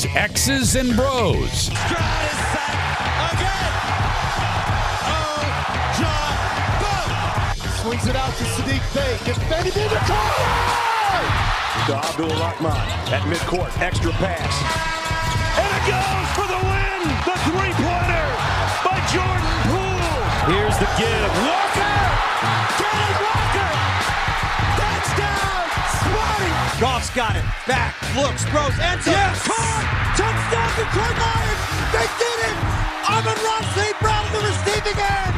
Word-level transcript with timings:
It's 0.00 0.14
X's 0.14 0.76
and 0.76 0.94
Bros. 0.94 1.50
Stroud 1.50 2.22
is 2.30 2.38
sacked 2.54 3.34
again. 3.34 3.74
Oh, 5.10 5.42
John 5.98 6.38
Boom. 6.78 7.10
Swings 7.82 8.06
it 8.06 8.14
out 8.14 8.30
to 8.38 8.44
Sadiq 8.44 8.78
Bey. 8.94 9.18
Defended 9.26 9.76
in 9.76 9.90
the 9.90 9.98
corner. 10.06 10.78
to 11.90 11.96
Abdul 11.98 12.30
Rahman 12.30 12.78
at 13.10 13.26
midcourt. 13.26 13.74
Extra 13.82 14.12
pass. 14.22 14.54
And 15.58 15.66
it 15.66 15.82
goes 15.90 16.30
for 16.38 16.46
the 16.46 16.62
win. 16.62 17.02
The 17.26 17.34
three-pointer 17.50 18.28
by 18.86 19.02
Jordan 19.10 19.50
Poole. 19.66 20.22
Here's 20.46 20.78
the 20.78 20.86
give. 20.94 21.32
Walker. 21.42 21.98
Kenny 22.78 23.10
Walker. 23.18 23.74
Touchdown. 26.78 26.78
Smarty. 26.78 26.80
Goff's 26.80 27.10
got 27.10 27.36
it. 27.36 27.44
Back. 27.66 27.94
Looks. 28.14 28.44
Throws. 28.44 28.78
Ends 28.78 29.06
up. 29.06 29.14
Yes. 29.14 29.46
Caught. 29.46 30.14
Touchdown 30.16 30.70
Detroit 30.78 31.18
Lions. 31.18 31.62
They 31.92 32.06
did 32.18 32.38
it. 32.46 32.56
Amon-Ra 33.08 33.56
St. 33.74 33.98
Brown 34.00 34.26
in 34.26 34.32
the 34.32 34.42
receiving 34.46 34.98
end. 34.98 35.34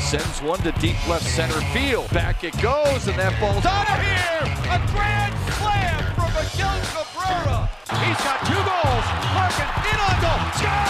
Sends 0.00 0.42
one 0.42 0.60
to 0.60 0.72
deep 0.80 0.96
left 1.08 1.24
center 1.24 1.60
field. 1.72 2.10
Back 2.10 2.44
it 2.44 2.54
goes, 2.60 3.08
and 3.08 3.18
that 3.18 3.34
ball's 3.40 3.64
out 3.66 3.88
of 3.88 3.98
here. 3.98 4.44
A 4.70 4.78
grand 4.92 5.34
slam 5.58 6.14
from 6.14 6.30
Miguel 6.30 6.78
Cabrera. 6.92 7.70
He's 8.04 8.20
got 8.22 8.38
two 8.46 8.62
goals. 8.62 9.06
Larkin 9.34 9.70
in 9.90 9.98
on 9.98 10.16
goal. 10.20 10.42
Scores! 10.54 10.83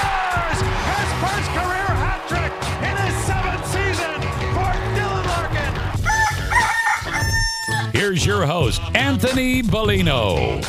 Your 8.35 8.47
host, 8.47 8.81
Anthony 8.97 9.63
Bellino. 9.63 10.61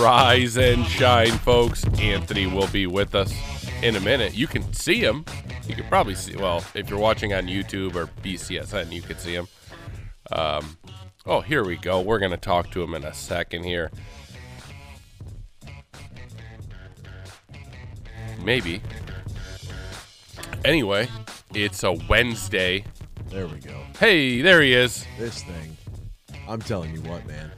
Rise 0.00 0.56
and 0.56 0.86
shine, 0.86 1.32
folks. 1.38 1.84
Anthony 1.98 2.46
will 2.46 2.68
be 2.68 2.86
with 2.86 3.16
us 3.16 3.34
in 3.82 3.96
a 3.96 4.00
minute. 4.00 4.34
You 4.34 4.46
can 4.46 4.72
see 4.72 5.00
him. 5.00 5.24
You 5.66 5.74
can 5.74 5.86
probably 5.88 6.14
see, 6.14 6.36
well, 6.36 6.64
if 6.74 6.88
you're 6.88 7.00
watching 7.00 7.34
on 7.34 7.48
YouTube 7.48 7.96
or 7.96 8.06
BCSN, 8.22 8.92
you 8.92 9.02
can 9.02 9.18
see 9.18 9.34
him. 9.34 9.48
Um, 10.30 10.78
oh, 11.24 11.40
here 11.40 11.64
we 11.64 11.76
go. 11.76 12.00
We're 12.00 12.20
going 12.20 12.30
to 12.30 12.36
talk 12.36 12.70
to 12.70 12.82
him 12.84 12.94
in 12.94 13.02
a 13.02 13.12
second 13.12 13.64
here. 13.64 13.90
Maybe. 18.44 18.80
Anyway, 20.64 21.08
it's 21.54 21.82
a 21.84 21.92
Wednesday. 22.08 22.84
There 23.30 23.46
we 23.46 23.58
go. 23.58 23.80
Hey, 23.98 24.40
there 24.42 24.62
he 24.62 24.74
is. 24.74 25.06
This 25.18 25.42
thing, 25.42 25.76
I'm 26.48 26.60
telling 26.60 26.94
you 26.94 27.00
what, 27.02 27.26
man. 27.26 27.50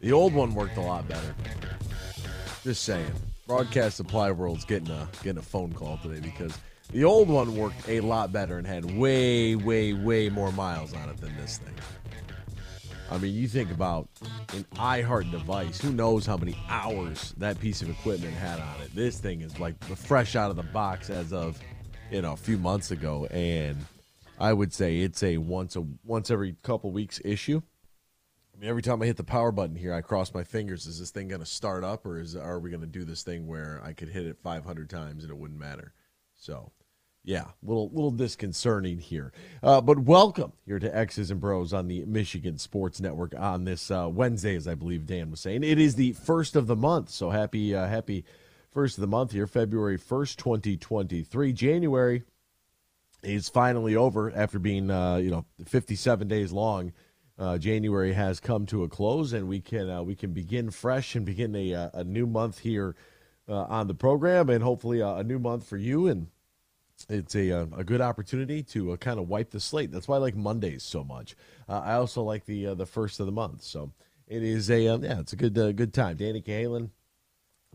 The 0.00 0.12
old 0.12 0.34
one 0.34 0.54
worked 0.54 0.76
a 0.76 0.80
lot 0.80 1.08
better. 1.08 1.34
Just 2.62 2.82
saying. 2.84 3.10
Broadcast 3.46 3.96
Supply 3.98 4.30
World's 4.30 4.64
getting 4.64 4.90
a 4.90 5.06
getting 5.22 5.38
a 5.38 5.42
phone 5.42 5.72
call 5.72 5.98
today 5.98 6.20
because 6.20 6.58
the 6.92 7.04
old 7.04 7.28
one 7.28 7.56
worked 7.56 7.88
a 7.88 8.00
lot 8.00 8.32
better 8.32 8.56
and 8.56 8.66
had 8.66 8.96
way, 8.96 9.54
way, 9.54 9.92
way 9.92 10.30
more 10.30 10.50
miles 10.52 10.94
on 10.94 11.10
it 11.10 11.18
than 11.18 11.36
this 11.36 11.58
thing. 11.58 11.74
I 13.10 13.18
mean, 13.18 13.34
you 13.34 13.46
think 13.48 13.70
about 13.70 14.08
an 14.54 14.64
iHeart 14.76 15.30
device. 15.30 15.78
Who 15.80 15.92
knows 15.92 16.24
how 16.24 16.38
many 16.38 16.56
hours 16.68 17.34
that 17.36 17.60
piece 17.60 17.82
of 17.82 17.90
equipment 17.90 18.32
had 18.32 18.58
on 18.60 18.80
it? 18.82 18.94
This 18.94 19.18
thing 19.18 19.42
is 19.42 19.58
like 19.60 19.82
fresh 19.84 20.36
out 20.36 20.50
of 20.50 20.56
the 20.56 20.62
box 20.62 21.10
as 21.10 21.32
of 21.32 21.58
you 22.10 22.22
know 22.22 22.32
a 22.32 22.36
few 22.36 22.58
months 22.58 22.90
ago, 22.90 23.26
and 23.26 23.78
I 24.38 24.52
would 24.52 24.72
say 24.72 24.98
it's 24.98 25.22
a 25.22 25.38
once 25.38 25.76
a 25.76 25.84
once 26.04 26.30
every 26.30 26.56
couple 26.62 26.90
weeks 26.90 27.20
issue. 27.24 27.62
I 28.54 28.60
mean, 28.60 28.70
every 28.70 28.82
time 28.82 29.02
I 29.02 29.06
hit 29.06 29.16
the 29.16 29.24
power 29.24 29.50
button 29.50 29.74
here, 29.74 29.92
I 29.92 30.00
cross 30.00 30.32
my 30.32 30.44
fingers. 30.44 30.86
Is 30.86 31.00
this 31.00 31.10
thing 31.10 31.28
going 31.28 31.40
to 31.40 31.46
start 31.46 31.82
up, 31.82 32.06
or 32.06 32.20
is 32.20 32.36
are 32.36 32.60
we 32.60 32.70
going 32.70 32.82
to 32.82 32.86
do 32.86 33.04
this 33.04 33.22
thing 33.22 33.46
where 33.46 33.80
I 33.84 33.92
could 33.92 34.08
hit 34.08 34.26
it 34.26 34.38
500 34.42 34.88
times 34.88 35.24
and 35.24 35.30
it 35.30 35.36
wouldn't 35.36 35.58
matter? 35.58 35.92
So, 36.36 36.72
yeah, 37.24 37.46
little 37.62 37.88
little 37.90 38.12
disconcerting 38.12 38.98
here. 38.98 39.32
Uh, 39.62 39.80
but 39.80 39.98
welcome 39.98 40.52
here 40.66 40.78
to 40.78 40.96
X's 40.96 41.30
and 41.30 41.40
Bros 41.40 41.72
on 41.72 41.88
the 41.88 42.04
Michigan 42.04 42.58
Sports 42.58 43.00
Network 43.00 43.34
on 43.36 43.64
this 43.64 43.90
uh, 43.90 44.08
Wednesday, 44.08 44.54
as 44.54 44.68
I 44.68 44.74
believe 44.74 45.06
Dan 45.06 45.30
was 45.30 45.40
saying. 45.40 45.64
It 45.64 45.80
is 45.80 45.96
the 45.96 46.12
first 46.12 46.54
of 46.54 46.66
the 46.66 46.76
month, 46.76 47.10
so 47.10 47.30
happy 47.30 47.74
uh, 47.74 47.86
happy 47.86 48.24
first 48.74 48.98
of 48.98 49.00
the 49.00 49.06
month 49.06 49.30
here, 49.32 49.46
February 49.46 49.96
1st, 49.96 50.36
2023. 50.36 51.52
January 51.52 52.24
is 53.22 53.48
finally 53.48 53.96
over 53.96 54.30
after 54.36 54.58
being 54.58 54.90
uh, 54.90 55.16
you 55.16 55.30
know 55.30 55.46
57 55.64 56.28
days 56.28 56.52
long. 56.52 56.92
Uh, 57.38 57.56
January 57.56 58.12
has 58.12 58.38
come 58.38 58.66
to 58.66 58.84
a 58.84 58.88
close, 58.88 59.32
and 59.32 59.48
we 59.48 59.60
can 59.60 59.88
uh, 59.88 60.02
we 60.02 60.14
can 60.14 60.32
begin 60.32 60.70
fresh 60.70 61.14
and 61.14 61.24
begin 61.24 61.54
a 61.54 61.72
uh, 61.72 61.90
a 61.94 62.04
new 62.04 62.26
month 62.26 62.58
here 62.58 62.94
uh, 63.48 63.64
on 63.64 63.86
the 63.86 63.94
program, 63.94 64.50
and 64.50 64.62
hopefully 64.62 65.00
a, 65.00 65.14
a 65.14 65.24
new 65.24 65.38
month 65.38 65.66
for 65.66 65.76
you. 65.76 66.06
And 66.08 66.26
it's 67.08 67.34
a 67.34 67.50
a 67.50 67.84
good 67.84 68.00
opportunity 68.00 68.62
to 68.64 68.92
uh, 68.92 68.96
kind 68.96 69.18
of 69.18 69.28
wipe 69.28 69.50
the 69.50 69.60
slate. 69.60 69.90
That's 69.90 70.06
why 70.06 70.16
I 70.16 70.20
like 70.20 70.36
Mondays 70.36 70.82
so 70.82 71.02
much. 71.02 71.36
Uh, 71.68 71.80
I 71.80 71.94
also 71.94 72.22
like 72.22 72.44
the 72.44 72.68
uh, 72.68 72.74
the 72.74 72.86
first 72.86 73.20
of 73.20 73.26
the 73.26 73.32
month, 73.32 73.62
so 73.62 73.92
it 74.28 74.42
is 74.42 74.70
a 74.70 74.88
um, 74.88 75.04
yeah, 75.04 75.20
it's 75.20 75.32
a 75.32 75.36
good 75.36 75.56
uh, 75.58 75.72
good 75.72 75.94
time. 75.94 76.16
Danny 76.16 76.42
Cahalan, 76.42 76.90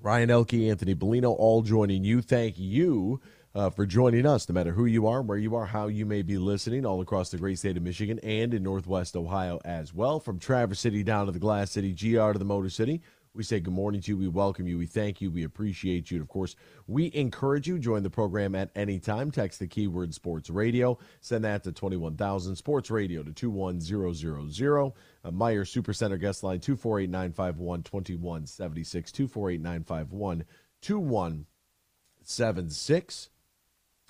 Ryan 0.02 0.30
Elke, 0.30 0.54
Anthony 0.54 0.96
Bellino, 0.96 1.36
all 1.38 1.62
joining 1.62 2.06
you. 2.06 2.22
Thank 2.22 2.58
you 2.58 3.20
uh, 3.54 3.70
for 3.70 3.86
joining 3.86 4.26
us, 4.26 4.48
no 4.48 4.54
matter 4.54 4.72
who 4.72 4.86
you 4.86 5.08
are, 5.08 5.22
where 5.22 5.38
you 5.38 5.56
are, 5.56 5.66
how 5.66 5.88
you 5.88 6.06
may 6.06 6.22
be 6.22 6.38
listening, 6.38 6.86
all 6.86 7.02
across 7.02 7.32
the 7.32 7.38
great 7.38 7.60
state 7.60 7.76
of 7.76 7.84
Michigan 7.84 8.18
and 8.20 8.54
in 8.54 8.64
Northwest 8.64 9.18
Ohio 9.18 9.60
as 9.66 9.94
well. 9.94 10.22
From 10.22 10.40
Traverse 10.40 10.80
City 10.80 11.04
down 11.04 11.26
to 11.26 11.34
the 11.34 11.40
Glass 11.40 11.72
City, 11.72 11.94
GR 11.94 12.32
to 12.32 12.40
the 12.40 12.46
Motor 12.46 12.70
City. 12.70 13.02
We 13.34 13.44
say 13.44 13.60
good 13.60 13.74
morning 13.74 14.02
to 14.02 14.12
you. 14.12 14.18
We 14.18 14.28
welcome 14.30 14.68
you. 14.68 14.78
We 14.78 14.86
thank 14.88 15.22
you. 15.22 15.32
We 15.32 15.44
appreciate 15.44 16.10
you. 16.10 16.18
And 16.18 16.24
of 16.24 16.30
course, 16.30 16.56
we 16.88 17.12
encourage 17.14 17.68
you. 17.68 17.78
Join 17.78 18.02
the 18.02 18.10
program 18.10 18.56
at 18.56 18.72
any 18.76 19.00
time. 19.00 19.32
Text 19.32 19.60
the 19.60 19.68
keyword 19.68 20.14
sports 20.14 20.50
radio. 20.50 20.98
Send 21.22 21.44
that 21.44 21.64
to 21.66 21.72
21,000 21.72 22.56
sports 22.56 22.90
radio 22.90 23.22
to 23.22 23.32
21000. 23.32 24.94
Uh, 25.24 25.32
Meijer 25.32 25.66
Supercenter 25.66 26.20
guest 26.20 26.44
line 26.44 26.60
248 26.60 27.10
951 27.10 27.84
2176. 27.84 29.12
248 29.12 29.62
951 29.62 30.44
2176. 30.82 33.30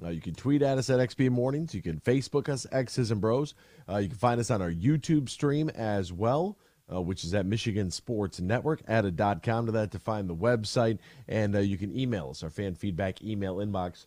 Uh, 0.01 0.09
you 0.09 0.21
can 0.21 0.33
tweet 0.33 0.61
at 0.61 0.77
us 0.77 0.89
at 0.89 0.99
XB 0.99 1.29
Mornings. 1.29 1.73
You 1.73 1.81
can 1.81 1.99
Facebook 1.99 2.47
us, 2.47 2.65
X's 2.71 3.11
and 3.11 3.19
Bros. 3.19 3.53
Uh, 3.87 3.97
you 3.97 4.07
can 4.07 4.17
find 4.17 4.39
us 4.39 4.49
on 4.49 4.61
our 4.61 4.71
YouTube 4.71 5.29
stream 5.29 5.69
as 5.69 6.13
well, 6.13 6.57
uh, 6.93 7.01
which 7.01 7.23
is 7.23 7.33
at 7.33 7.45
Michigan 7.45 7.91
Sports 7.91 8.39
Network. 8.39 8.81
Add 8.87 9.05
a 9.05 9.11
dot 9.11 9.43
com 9.43 9.65
to 9.65 9.71
that 9.73 9.91
to 9.91 9.99
find 9.99 10.29
the 10.29 10.35
website. 10.35 10.99
And 11.27 11.55
uh, 11.55 11.59
you 11.59 11.77
can 11.77 11.97
email 11.97 12.29
us, 12.29 12.43
our 12.43 12.49
fan 12.49 12.75
feedback 12.75 13.21
email 13.21 13.57
inbox, 13.57 14.05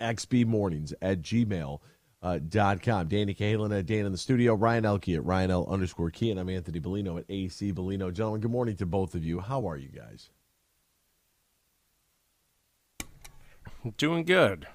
xbmornings 0.00 0.92
at 1.00 1.22
gmail. 1.22 1.80
Uh, 2.24 2.38
dot 2.38 2.80
com. 2.82 3.06
Danny 3.06 3.34
Cahalan 3.34 3.78
at 3.78 3.84
Dan 3.84 4.06
in 4.06 4.12
the 4.12 4.16
studio. 4.16 4.54
Ryan 4.54 4.86
Elke 4.86 5.10
at 5.10 5.24
Ryan 5.26 5.50
L 5.50 5.66
underscore 5.68 6.10
Key. 6.10 6.30
And 6.30 6.40
I'm 6.40 6.48
Anthony 6.48 6.80
Bellino 6.80 7.18
at 7.18 7.26
AC 7.28 7.70
Bellino. 7.70 8.10
Gentlemen, 8.10 8.40
good 8.40 8.50
morning 8.50 8.76
to 8.76 8.86
both 8.86 9.14
of 9.14 9.22
you. 9.22 9.40
How 9.40 9.68
are 9.68 9.76
you 9.76 9.90
guys? 9.90 10.30
Doing 13.98 14.24
good. 14.24 14.66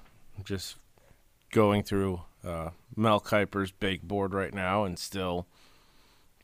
Just 0.44 0.76
going 1.50 1.82
through 1.82 2.20
uh, 2.44 2.70
Mel 2.94 3.18
Kiper's 3.18 3.72
big 3.72 4.02
board 4.02 4.32
right 4.32 4.54
now 4.54 4.84
and 4.84 4.96
still 4.96 5.48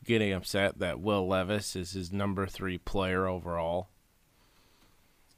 getting 0.03 0.33
upset 0.33 0.79
that 0.79 0.99
Will 0.99 1.25
Levis 1.25 1.77
is 1.77 1.91
his 1.93 2.11
number 2.11 2.47
three 2.47 2.77
player 2.77 3.27
overall. 3.27 3.87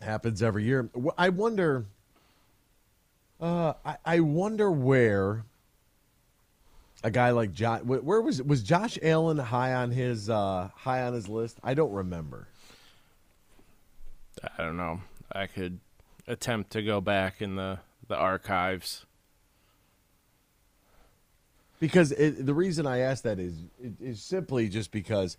happens 0.01 0.41
every 0.41 0.63
year. 0.63 0.89
I 1.15 1.29
wonder. 1.29 1.85
Uh, 3.39 3.73
I, 3.85 3.97
I 4.03 4.19
wonder 4.21 4.71
where 4.71 5.45
a 7.03 7.11
guy 7.11 7.31
like 7.31 7.53
Josh. 7.53 7.81
Where 7.81 8.21
was 8.21 8.41
was 8.41 8.63
Josh 8.63 8.97
Allen 9.01 9.37
high 9.37 9.73
on 9.73 9.91
his 9.91 10.29
uh, 10.29 10.69
high 10.75 11.03
on 11.03 11.13
his 11.13 11.27
list? 11.27 11.57
I 11.63 11.73
don't 11.73 11.91
remember. 11.91 12.47
I 14.57 14.63
don't 14.63 14.77
know. 14.77 15.01
I 15.31 15.47
could 15.47 15.79
attempt 16.27 16.71
to 16.71 16.81
go 16.81 17.01
back 17.01 17.41
in 17.41 17.55
the, 17.55 17.79
the 18.07 18.15
archives. 18.15 19.05
Because 21.79 22.11
it, 22.11 22.45
the 22.45 22.53
reason 22.53 22.85
I 22.85 22.99
ask 22.99 23.23
that 23.23 23.39
is 23.39 23.55
is 24.01 24.21
simply 24.21 24.67
just 24.67 24.91
because 24.91 25.37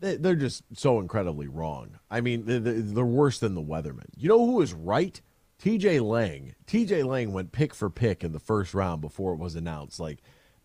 they, 0.00 0.16
they're 0.16 0.34
just 0.34 0.62
so 0.74 1.00
incredibly 1.00 1.48
wrong. 1.48 1.98
I 2.10 2.20
mean, 2.20 2.44
they're, 2.46 2.60
they're 2.60 3.04
worse 3.04 3.38
than 3.38 3.54
the 3.54 3.62
Weathermen. 3.62 4.06
You 4.16 4.28
know 4.28 4.46
who 4.46 4.62
is 4.62 4.72
right? 4.72 5.20
T.J. 5.58 6.00
Lang. 6.00 6.54
T.J. 6.66 7.02
Lang 7.02 7.32
went 7.32 7.52
pick 7.52 7.74
for 7.74 7.90
pick 7.90 8.22
in 8.22 8.32
the 8.32 8.38
first 8.38 8.74
round 8.74 9.00
before 9.00 9.32
it 9.32 9.38
was 9.38 9.56
announced. 9.56 9.98
Like, 9.98 10.18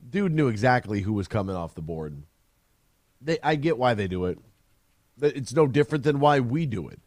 dude 0.10 0.34
knew 0.34 0.48
exactly 0.48 1.02
who 1.02 1.14
was 1.14 1.28
coming 1.28 1.56
off 1.56 1.76
the 1.76 1.82
board. 1.82 2.24
They, 3.22 3.38
I 3.42 3.56
get 3.56 3.78
why 3.78 3.94
they 3.94 4.08
do 4.08 4.26
it. 4.26 4.38
It's 5.22 5.54
no 5.54 5.68
different 5.68 6.04
than 6.04 6.20
why 6.20 6.40
we 6.40 6.66
do 6.66 6.88
it. 6.88 7.00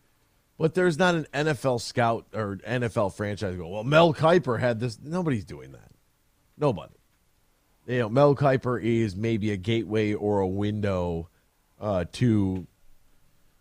But 0.59 0.75
there's 0.75 0.99
not 0.99 1.15
an 1.15 1.27
NFL 1.35 1.81
scout 1.83 2.27
or 2.33 2.57
NFL 2.57 3.15
franchise 3.15 3.57
go, 3.57 3.69
well, 3.69 3.85
Mel 3.85 4.15
Kiper 4.15 4.59
had 4.59 4.81
this. 4.81 4.99
Nobody's 5.03 5.45
doing 5.45 5.73
that. 5.73 5.91
Nobody. 6.57 6.95
you 7.87 7.99
know, 7.99 8.09
Mel 8.09 8.35
Kiper 8.35 8.83
is 8.83 9.15
maybe 9.15 9.51
a 9.51 9.57
gateway 9.57 10.15
or 10.15 10.41
a 10.41 10.49
window 10.49 11.29
uh, 11.79 12.07
to, 12.13 12.27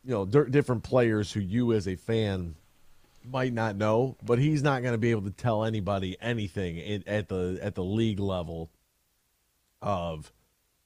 you 0.05 0.11
know, 0.11 0.25
d- 0.25 0.49
different 0.49 0.83
players 0.83 1.33
who 1.33 1.41
you 1.41 1.73
as 1.73 1.87
a 1.87 1.95
fan 1.95 2.55
might 3.29 3.51
not 3.51 3.75
know, 3.75 4.15
but 4.23 4.39
he's 4.39 4.63
not 4.63 4.81
going 4.81 4.93
to 4.93 4.97
be 4.97 5.11
able 5.11 5.23
to 5.23 5.31
tell 5.31 5.65
anybody 5.65 6.15
anything 6.21 6.77
in, 6.77 7.03
at 7.07 7.27
the 7.27 7.59
at 7.61 7.75
the 7.75 7.83
league 7.83 8.19
level 8.19 8.69
of 9.85 10.33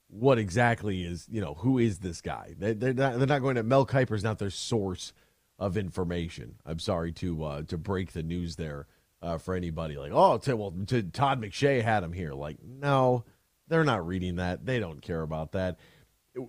what 0.10 0.38
exactly 0.38 1.04
is 1.04 1.28
you 1.32 1.42
know 1.42 1.56
who 1.56 1.80
is 1.80 2.00
this 2.00 2.22
guy. 2.22 2.54
They, 2.60 2.74
they're 2.74 2.94
not 2.94 3.18
they're 3.18 3.28
not 3.28 3.42
going 3.42 3.56
to 3.56 3.64
Mel 3.64 3.86
Kiper's 3.86 4.24
not 4.24 4.38
their 4.38 4.50
source 4.52 5.14
of 5.58 5.78
information. 5.78 6.56
I'm 6.66 6.80
sorry 6.80 7.12
to 7.14 7.44
uh, 7.44 7.62
to 7.64 7.78
break 7.78 8.12
the 8.12 8.22
news 8.22 8.58
there 8.58 8.86
uh, 9.22 9.38
for 9.38 9.56
anybody 9.56 9.98
like 9.98 10.12
oh 10.14 10.38
to, 10.40 10.56
well 10.56 10.74
to 10.88 11.02
Todd 11.02 11.42
McShay 11.42 11.82
had 11.82 12.04
him 12.04 12.14
here 12.14 12.34
like 12.34 12.58
no 12.64 13.24
they're 13.68 13.84
not 13.84 14.06
reading 14.06 14.36
that 14.36 14.66
they 14.66 14.80
don't 14.80 15.02
care 15.02 15.22
about 15.22 15.54
that. 15.54 15.78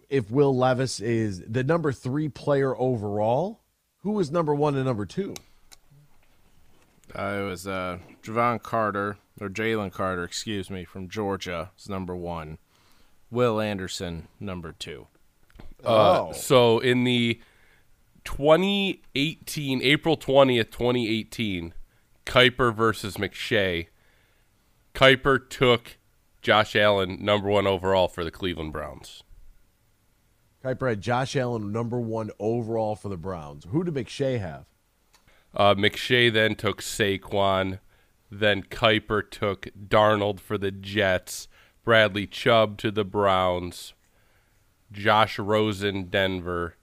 If 0.09 0.31
Will 0.31 0.57
Levis 0.57 1.01
is 1.01 1.43
the 1.47 1.65
number 1.65 1.93
three 1.93 2.29
player 2.29 2.77
overall, 2.77 3.61
who 3.99 4.19
is 4.21 4.31
number 4.31 4.55
one 4.55 4.75
and 4.75 4.85
number 4.85 5.07
two? 5.07 5.35
Uh, 7.15 7.41
it 7.41 7.45
was 7.45 7.67
uh, 7.67 7.99
Javon 8.23 8.63
Carter 8.63 9.17
or 9.41 9.49
Jalen 9.49 9.93
Carter, 9.93 10.25
excuse 10.25 10.71
me, 10.71 10.85
from 10.85 11.09
Georgia 11.09 11.71
is 11.79 11.89
number 11.89 12.15
one. 12.15 12.59
Will 13.31 13.61
Anderson 13.61 14.29
number 14.39 14.73
two. 14.73 15.07
Uh, 15.85 16.27
Oh. 16.29 16.33
So 16.33 16.79
in 16.79 17.05
the 17.05 17.41
2018, 18.25 19.83
April 19.83 20.17
20th, 20.17 20.71
2018, 20.71 21.75
Kiper 22.27 22.75
versus 22.75 23.17
McShay, 23.17 23.87
Kiper 24.95 25.49
took 25.49 25.99
Josh 26.43 26.77
Allen 26.77 27.25
number 27.25 27.49
one 27.49 27.67
overall 27.67 28.09
for 28.09 28.25
the 28.25 28.31
Cleveland 28.31 28.73
Browns. 28.73 29.23
Kiper 30.65 30.91
had 30.91 31.01
Josh 31.01 31.37
Allen 31.37 31.73
number 31.73 31.99
one 31.99 32.31
overall 32.39 32.95
for 32.95 33.09
the 33.09 33.17
Browns. 33.17 33.67
Who 33.71 33.83
did 33.85 33.95
McShay 33.95 34.39
have? 34.41 34.67
Uh, 35.55 35.75
McShay 35.75 36.33
then 36.33 36.55
took 36.55 36.83
Saquon. 36.83 37.79
Then 38.31 38.63
Kiper 38.63 39.29
took 39.29 39.69
Darnold 39.89 40.41
for 40.41 40.57
the 40.57 40.71
Jets. 40.71 41.49
Bradley 41.85 42.27
Chubb 42.27 42.79
to 42.79 42.91
the 42.91 43.05
Browns. 43.05 43.95
Josh 44.93 45.39
Rosen, 45.39 46.05
Denver. 46.05 46.77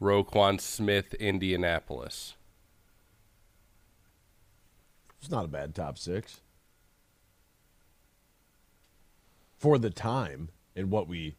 Roquan 0.00 0.60
Smith, 0.60 1.12
Indianapolis. 1.14 2.34
It's 5.20 5.30
not 5.30 5.44
a 5.44 5.48
bad 5.48 5.74
top 5.74 5.98
six 5.98 6.40
for 9.58 9.78
the 9.78 9.90
time 9.90 10.48
and 10.74 10.90
what 10.90 11.06
we 11.06 11.36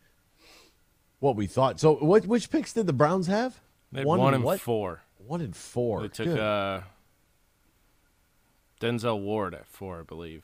what 1.20 1.36
we 1.36 1.48
thought. 1.48 1.80
So, 1.80 1.96
what 1.96 2.28
which 2.28 2.52
picks 2.52 2.74
did 2.74 2.86
the 2.86 2.94
Browns 2.94 3.28
have? 3.28 3.60
They 3.92 4.00
had 4.00 4.08
one, 4.08 4.34
and 4.34 4.44
what? 4.44 4.60
four. 4.60 5.02
One 5.18 5.42
and 5.42 5.56
four. 5.56 6.02
They 6.02 6.08
took 6.10 6.28
Good. 6.28 6.40
uh, 6.40 6.82
Denzel 8.82 9.22
Ward 9.22 9.54
at 9.54 9.68
four, 9.68 10.00
I 10.00 10.04
believe. 10.04 10.44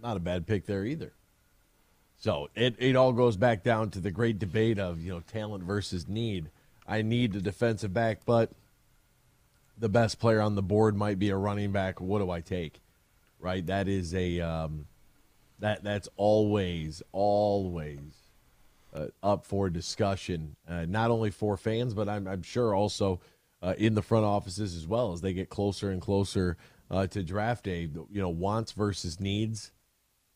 not 0.00 0.16
a 0.16 0.20
bad 0.20 0.46
pick 0.46 0.66
there 0.66 0.84
either. 0.84 1.12
So 2.16 2.48
it, 2.54 2.76
it 2.78 2.94
all 2.94 3.12
goes 3.12 3.36
back 3.36 3.64
down 3.64 3.90
to 3.90 4.00
the 4.00 4.12
great 4.12 4.38
debate 4.38 4.78
of 4.78 5.00
you 5.00 5.12
know 5.12 5.20
talent 5.20 5.64
versus 5.64 6.08
need. 6.08 6.50
I 6.86 7.02
need 7.02 7.34
a 7.34 7.40
defensive 7.40 7.92
back, 7.92 8.20
but 8.24 8.52
the 9.76 9.88
best 9.88 10.20
player 10.20 10.40
on 10.40 10.54
the 10.54 10.62
board 10.62 10.96
might 10.96 11.18
be 11.18 11.30
a 11.30 11.36
running 11.36 11.72
back. 11.72 12.00
What 12.00 12.20
do 12.20 12.30
I 12.30 12.40
take? 12.40 12.80
Right, 13.40 13.66
that 13.66 13.88
is 13.88 14.14
a 14.14 14.40
um, 14.40 14.86
that 15.58 15.82
that's 15.82 16.08
always 16.16 17.02
always 17.10 17.98
uh, 18.94 19.06
up 19.20 19.44
for 19.44 19.68
discussion. 19.68 20.54
Uh, 20.68 20.84
not 20.88 21.10
only 21.10 21.32
for 21.32 21.56
fans, 21.56 21.92
but 21.92 22.08
I'm, 22.08 22.28
I'm 22.28 22.42
sure 22.42 22.72
also 22.72 23.20
uh, 23.62 23.74
in 23.78 23.94
the 23.94 24.02
front 24.02 24.24
offices 24.24 24.76
as 24.76 24.86
well 24.86 25.12
as 25.12 25.22
they 25.22 25.32
get 25.32 25.48
closer 25.48 25.90
and 25.90 26.00
closer 26.00 26.56
uh, 26.92 27.08
to 27.08 27.24
draft 27.24 27.64
day. 27.64 27.88
You 27.90 28.20
know, 28.20 28.28
wants 28.28 28.70
versus 28.70 29.18
needs 29.18 29.72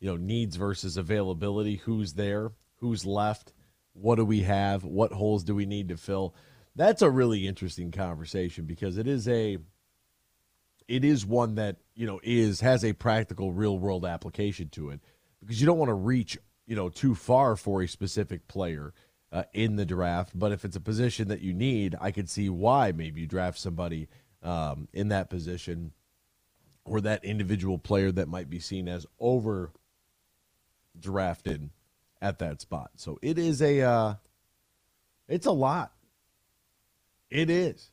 you 0.00 0.08
know 0.08 0.16
needs 0.16 0.56
versus 0.56 0.96
availability 0.96 1.76
who's 1.76 2.14
there 2.14 2.52
who's 2.76 3.06
left 3.06 3.52
what 3.92 4.16
do 4.16 4.24
we 4.24 4.42
have 4.42 4.84
what 4.84 5.12
holes 5.12 5.44
do 5.44 5.54
we 5.54 5.66
need 5.66 5.88
to 5.88 5.96
fill 5.96 6.34
that's 6.74 7.02
a 7.02 7.10
really 7.10 7.46
interesting 7.46 7.90
conversation 7.90 8.64
because 8.64 8.98
it 8.98 9.06
is 9.06 9.26
a 9.28 9.58
it 10.88 11.04
is 11.04 11.24
one 11.24 11.54
that 11.54 11.76
you 11.94 12.06
know 12.06 12.20
is 12.22 12.60
has 12.60 12.84
a 12.84 12.92
practical 12.92 13.52
real 13.52 13.78
world 13.78 14.04
application 14.04 14.68
to 14.68 14.90
it 14.90 15.00
because 15.40 15.60
you 15.60 15.66
don't 15.66 15.78
want 15.78 15.88
to 15.88 15.94
reach 15.94 16.38
you 16.66 16.76
know 16.76 16.88
too 16.88 17.14
far 17.14 17.56
for 17.56 17.82
a 17.82 17.88
specific 17.88 18.46
player 18.48 18.92
uh, 19.32 19.44
in 19.52 19.76
the 19.76 19.86
draft 19.86 20.38
but 20.38 20.52
if 20.52 20.64
it's 20.64 20.76
a 20.76 20.80
position 20.80 21.28
that 21.28 21.40
you 21.40 21.52
need 21.52 21.96
i 22.00 22.10
could 22.10 22.28
see 22.28 22.48
why 22.48 22.92
maybe 22.92 23.22
you 23.22 23.26
draft 23.26 23.58
somebody 23.58 24.08
um, 24.42 24.86
in 24.92 25.08
that 25.08 25.30
position 25.30 25.90
or 26.86 27.00
that 27.00 27.24
individual 27.24 27.78
player 27.78 28.12
that 28.12 28.28
might 28.28 28.48
be 28.48 28.60
seen 28.60 28.88
as 28.88 29.06
over 29.18 29.72
drafted 30.98 31.70
at 32.22 32.38
that 32.38 32.60
spot. 32.60 32.90
So 32.96 33.18
it 33.20 33.38
is 33.38 33.60
a 33.60 33.82
uh 33.82 34.14
it's 35.28 35.46
a 35.46 35.52
lot. 35.52 35.92
It 37.30 37.50
is. 37.50 37.90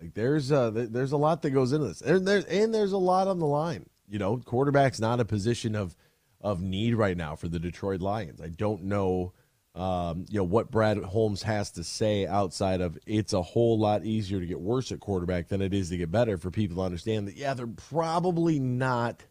Like 0.00 0.14
there's 0.14 0.50
uh 0.50 0.70
th- 0.70 0.90
there's 0.90 1.12
a 1.12 1.16
lot 1.18 1.42
that 1.42 1.50
goes 1.50 1.72
into 1.72 1.88
this. 1.88 2.00
And 2.00 2.26
there's 2.26 2.44
and 2.46 2.72
there's 2.72 2.92
a 2.92 2.98
lot 2.98 3.28
on 3.28 3.38
the 3.38 3.46
line. 3.46 3.86
You 4.08 4.18
know, 4.18 4.38
quarterback's 4.38 5.00
not 5.00 5.20
a 5.20 5.24
position 5.24 5.74
of 5.74 5.96
of 6.40 6.62
need 6.62 6.94
right 6.94 7.16
now 7.16 7.36
for 7.36 7.48
the 7.48 7.58
Detroit 7.58 8.00
Lions. 8.00 8.40
I 8.40 8.48
don't 8.48 8.84
know 8.84 9.34
um, 9.74 10.26
you 10.28 10.38
know 10.38 10.44
what 10.44 10.70
Brad 10.70 10.98
Holmes 10.98 11.42
has 11.42 11.70
to 11.72 11.84
say 11.84 12.26
outside 12.26 12.80
of 12.80 12.98
it's 13.06 13.32
a 13.32 13.42
whole 13.42 13.78
lot 13.78 14.04
easier 14.04 14.40
to 14.40 14.46
get 14.46 14.60
worse 14.60 14.90
at 14.90 15.00
quarterback 15.00 15.48
than 15.48 15.62
it 15.62 15.72
is 15.72 15.90
to 15.90 15.96
get 15.96 16.10
better 16.10 16.36
for 16.36 16.50
people 16.50 16.78
to 16.78 16.82
understand 16.82 17.28
that 17.28 17.36
yeah, 17.36 17.54
they're 17.54 17.66
probably 17.66 18.58
not 18.58 19.24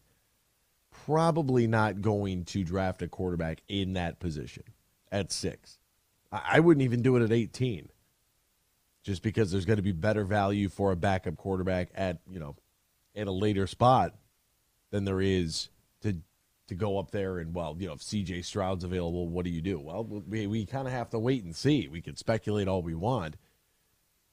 probably 1.04 1.66
not 1.66 2.00
going 2.00 2.44
to 2.44 2.64
draft 2.64 3.02
a 3.02 3.08
quarterback 3.08 3.62
in 3.68 3.94
that 3.94 4.18
position 4.18 4.64
at 5.12 5.30
six. 5.30 5.78
I, 6.32 6.42
I 6.52 6.60
wouldn't 6.60 6.84
even 6.84 7.02
do 7.02 7.16
it 7.16 7.22
at 7.22 7.32
18 7.32 7.88
just 9.02 9.22
because 9.22 9.50
there's 9.50 9.64
going 9.64 9.78
to 9.78 9.82
be 9.82 9.92
better 9.92 10.24
value 10.24 10.68
for 10.68 10.92
a 10.92 10.96
backup 10.96 11.36
quarterback 11.36 11.90
at, 11.94 12.18
you 12.30 12.38
know, 12.38 12.56
at 13.16 13.26
a 13.26 13.32
later 13.32 13.66
spot 13.66 14.14
than 14.90 15.04
there 15.04 15.20
is 15.20 15.68
to 16.02 16.16
to 16.70 16.74
go 16.74 16.98
up 16.98 17.10
there 17.10 17.38
and 17.38 17.54
well, 17.54 17.76
you 17.78 17.86
know, 17.86 17.92
if 17.92 18.00
CJ 18.00 18.44
Stroud's 18.44 18.84
available, 18.84 19.28
what 19.28 19.44
do 19.44 19.50
you 19.50 19.60
do? 19.60 19.78
Well, 19.78 20.04
we 20.04 20.46
we 20.46 20.64
kind 20.64 20.86
of 20.86 20.92
have 20.94 21.10
to 21.10 21.18
wait 21.18 21.44
and 21.44 21.54
see. 21.54 21.88
We 21.88 22.00
can 22.00 22.16
speculate 22.16 22.68
all 22.68 22.80
we 22.80 22.94
want. 22.94 23.36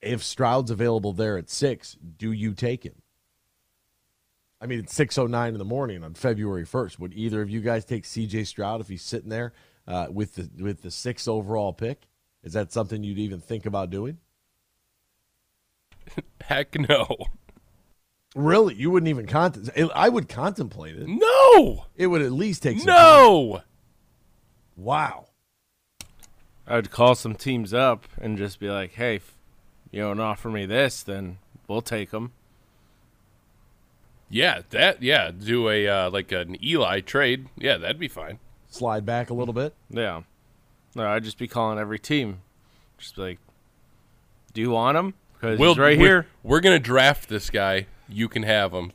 If 0.01 0.23
Stroud's 0.23 0.69
available 0.69 1.11
there 1.11 1.37
at 1.37 1.49
6, 1.49 1.97
do 2.17 2.31
you 2.31 2.53
take 2.53 2.83
him? 2.83 3.01
I 4.61 4.67
mean, 4.67 4.79
it's 4.79 4.93
6:09 4.93 5.49
in 5.49 5.57
the 5.57 5.65
morning 5.65 6.03
on 6.03 6.13
February 6.13 6.65
1st. 6.65 6.99
Would 6.99 7.13
either 7.13 7.41
of 7.41 7.49
you 7.49 7.61
guys 7.61 7.85
take 7.85 8.03
CJ 8.03 8.45
Stroud 8.45 8.81
if 8.81 8.87
he's 8.87 9.03
sitting 9.03 9.29
there 9.29 9.53
uh, 9.87 10.07
with 10.11 10.35
the 10.35 10.49
with 10.63 10.83
the 10.83 10.91
sixth 10.91 11.27
overall 11.27 11.73
pick? 11.73 12.07
Is 12.43 12.53
that 12.53 12.71
something 12.71 13.03
you'd 13.03 13.17
even 13.17 13.39
think 13.39 13.65
about 13.65 13.89
doing? 13.89 14.19
Heck 16.41 16.79
no. 16.79 17.07
Really, 18.37 18.75
you 18.75 18.91
wouldn't 18.91 19.07
even 19.09 19.25
contemplate. 19.25 19.89
I 19.95 20.09
would 20.09 20.29
contemplate 20.29 20.95
it. 20.95 21.07
No. 21.07 21.85
It 21.95 22.05
would 22.07 22.21
at 22.21 22.31
least 22.31 22.61
take 22.61 22.77
some 22.77 22.85
time. 22.85 22.95
No. 22.95 23.61
Wow. 24.75 25.25
I 26.67 26.75
would 26.75 26.91
call 26.91 27.15
some 27.15 27.33
teams 27.33 27.73
up 27.73 28.07
and 28.21 28.37
just 28.37 28.59
be 28.59 28.69
like, 28.69 28.93
"Hey, 28.93 29.15
if 29.15 29.33
you 29.89 30.01
don't 30.03 30.19
offer 30.19 30.49
me 30.49 30.67
this, 30.67 31.01
then 31.01 31.39
we'll 31.67 31.81
take 31.81 32.11
them." 32.11 32.31
Yeah, 34.29 34.61
that 34.69 35.01
yeah, 35.01 35.31
do 35.31 35.67
a 35.69 35.87
uh, 35.87 36.09
like 36.11 36.31
an 36.31 36.63
Eli 36.63 36.99
trade. 37.01 37.47
Yeah, 37.57 37.77
that'd 37.77 37.97
be 37.97 38.07
fine. 38.07 38.37
Slide 38.69 39.03
back 39.03 39.31
a 39.31 39.33
little 39.33 39.53
bit. 39.53 39.73
Yeah. 39.89 40.21
No, 40.93 41.07
I'd 41.07 41.23
just 41.23 41.39
be 41.39 41.47
calling 41.47 41.79
every 41.79 41.97
team, 41.97 42.41
just 42.99 43.15
be 43.15 43.21
like, 43.23 43.39
"Do 44.53 44.61
you 44.61 44.69
want 44.69 44.95
him? 44.95 45.15
Because 45.33 45.57
We'll 45.57 45.71
he's 45.73 45.79
right 45.79 45.97
we're- 45.97 46.07
here." 46.09 46.27
We're 46.43 46.59
gonna 46.59 46.77
draft 46.77 47.29
this 47.29 47.49
guy. 47.49 47.87
You 48.09 48.29
can 48.29 48.43
have 48.43 48.71
them. 48.71 48.91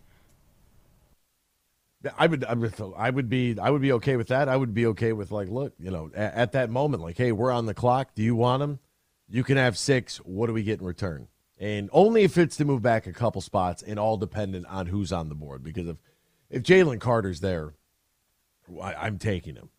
I 2.18 2.26
would, 2.26 2.44
I 2.44 2.54
would, 2.54 2.74
I 2.96 3.10
would 3.10 3.28
be, 3.28 3.56
I 3.60 3.70
would 3.70 3.82
be 3.82 3.92
okay 3.92 4.16
with 4.16 4.28
that. 4.28 4.48
I 4.48 4.56
would 4.56 4.74
be 4.74 4.86
okay 4.86 5.12
with 5.12 5.30
like, 5.30 5.48
look, 5.48 5.72
you 5.78 5.90
know, 5.90 6.10
at, 6.14 6.34
at 6.34 6.52
that 6.52 6.70
moment, 6.70 7.02
like, 7.02 7.16
hey, 7.16 7.30
we're 7.30 7.52
on 7.52 7.66
the 7.66 7.74
clock. 7.74 8.14
Do 8.14 8.22
you 8.22 8.34
want 8.34 8.60
them? 8.60 8.80
You 9.28 9.44
can 9.44 9.56
have 9.56 9.78
six. 9.78 10.16
What 10.18 10.48
do 10.48 10.52
we 10.52 10.64
get 10.64 10.80
in 10.80 10.86
return? 10.86 11.28
And 11.58 11.88
only 11.92 12.24
if 12.24 12.36
it's 12.38 12.56
to 12.56 12.64
move 12.64 12.82
back 12.82 13.06
a 13.06 13.12
couple 13.12 13.40
spots, 13.40 13.82
and 13.82 13.98
all 13.98 14.16
dependent 14.16 14.66
on 14.66 14.86
who's 14.86 15.12
on 15.12 15.28
the 15.28 15.36
board. 15.36 15.62
Because 15.62 15.86
if 15.86 15.96
if 16.50 16.62
Jalen 16.62 17.00
Carter's 17.00 17.40
there, 17.40 17.74
I, 18.82 18.94
I'm 18.94 19.18
taking 19.18 19.54
him. 19.54 19.70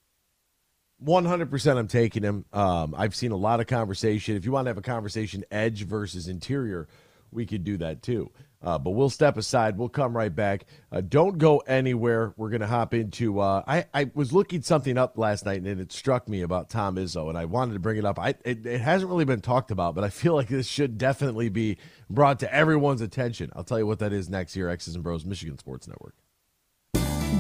100% 1.04 1.78
I'm 1.78 1.88
taking 1.88 2.24
him. 2.24 2.46
Um, 2.54 2.96
I've 2.98 3.16
seen 3.16 3.32
a 3.32 3.38
lot 3.38 3.60
of 3.60 3.68
conversation. 3.68 4.36
If 4.36 4.46
you 4.46 4.52
want 4.52 4.66
to 4.66 4.70
have 4.70 4.78
a 4.78 4.82
conversation, 4.82 5.44
edge 5.52 5.84
versus 5.86 6.28
interior, 6.28 6.88
we 7.34 7.46
could 7.46 7.64
do 7.64 7.78
that 7.78 8.02
too. 8.02 8.32
Uh, 8.64 8.78
but 8.80 8.92
we'll 8.92 9.10
step 9.10 9.36
aside. 9.36 9.78
We'll 9.78 9.90
come 9.90 10.16
right 10.16 10.34
back. 10.34 10.66
Uh, 10.90 11.02
don't 11.02 11.38
go 11.38 11.58
anywhere. 11.60 12.34
We're 12.38 12.50
going 12.50 12.62
to 12.62 12.68
hop 12.68 12.94
into. 12.94 13.40
Uh, 13.42 13.62
I, 13.68 13.86
I 13.94 14.10
was 14.14 14.32
looking 14.32 14.62
something 14.62 14.98
up 14.98 15.18
last 15.18 15.46
night, 15.46 15.62
and 15.62 15.82
it 15.82 15.92
struck 15.92 16.30
me 16.30 16.44
about 16.44 16.70
Tom 16.70 16.96
Izzo, 16.96 17.28
and 17.28 17.38
I 17.38 17.44
wanted 17.44 17.74
to 17.74 17.80
bring 17.80 17.98
it 17.98 18.06
up. 18.06 18.18
I 18.18 18.36
it, 18.46 18.66
it 18.66 18.80
hasn't 18.80 19.12
really 19.12 19.26
been 19.26 19.42
talked 19.42 19.70
about, 19.70 19.96
but 19.96 20.06
I 20.06 20.10
feel 20.10 20.34
like 20.34 20.48
this 20.48 20.68
should 20.68 20.98
definitely 20.98 21.50
be 21.50 21.78
brought 22.10 22.40
to 22.40 22.54
everyone's 22.54 23.02
attention. 23.02 23.52
I'll 23.54 23.66
tell 23.66 23.80
you 23.80 23.88
what 23.88 24.00
that 24.00 24.14
is 24.14 24.30
next 24.30 24.56
year. 24.56 24.70
X's 24.70 24.96
and 24.96 25.04
Bros, 25.04 25.26
Michigan 25.26 25.58
Sports 25.58 25.88
Network. 25.88 26.16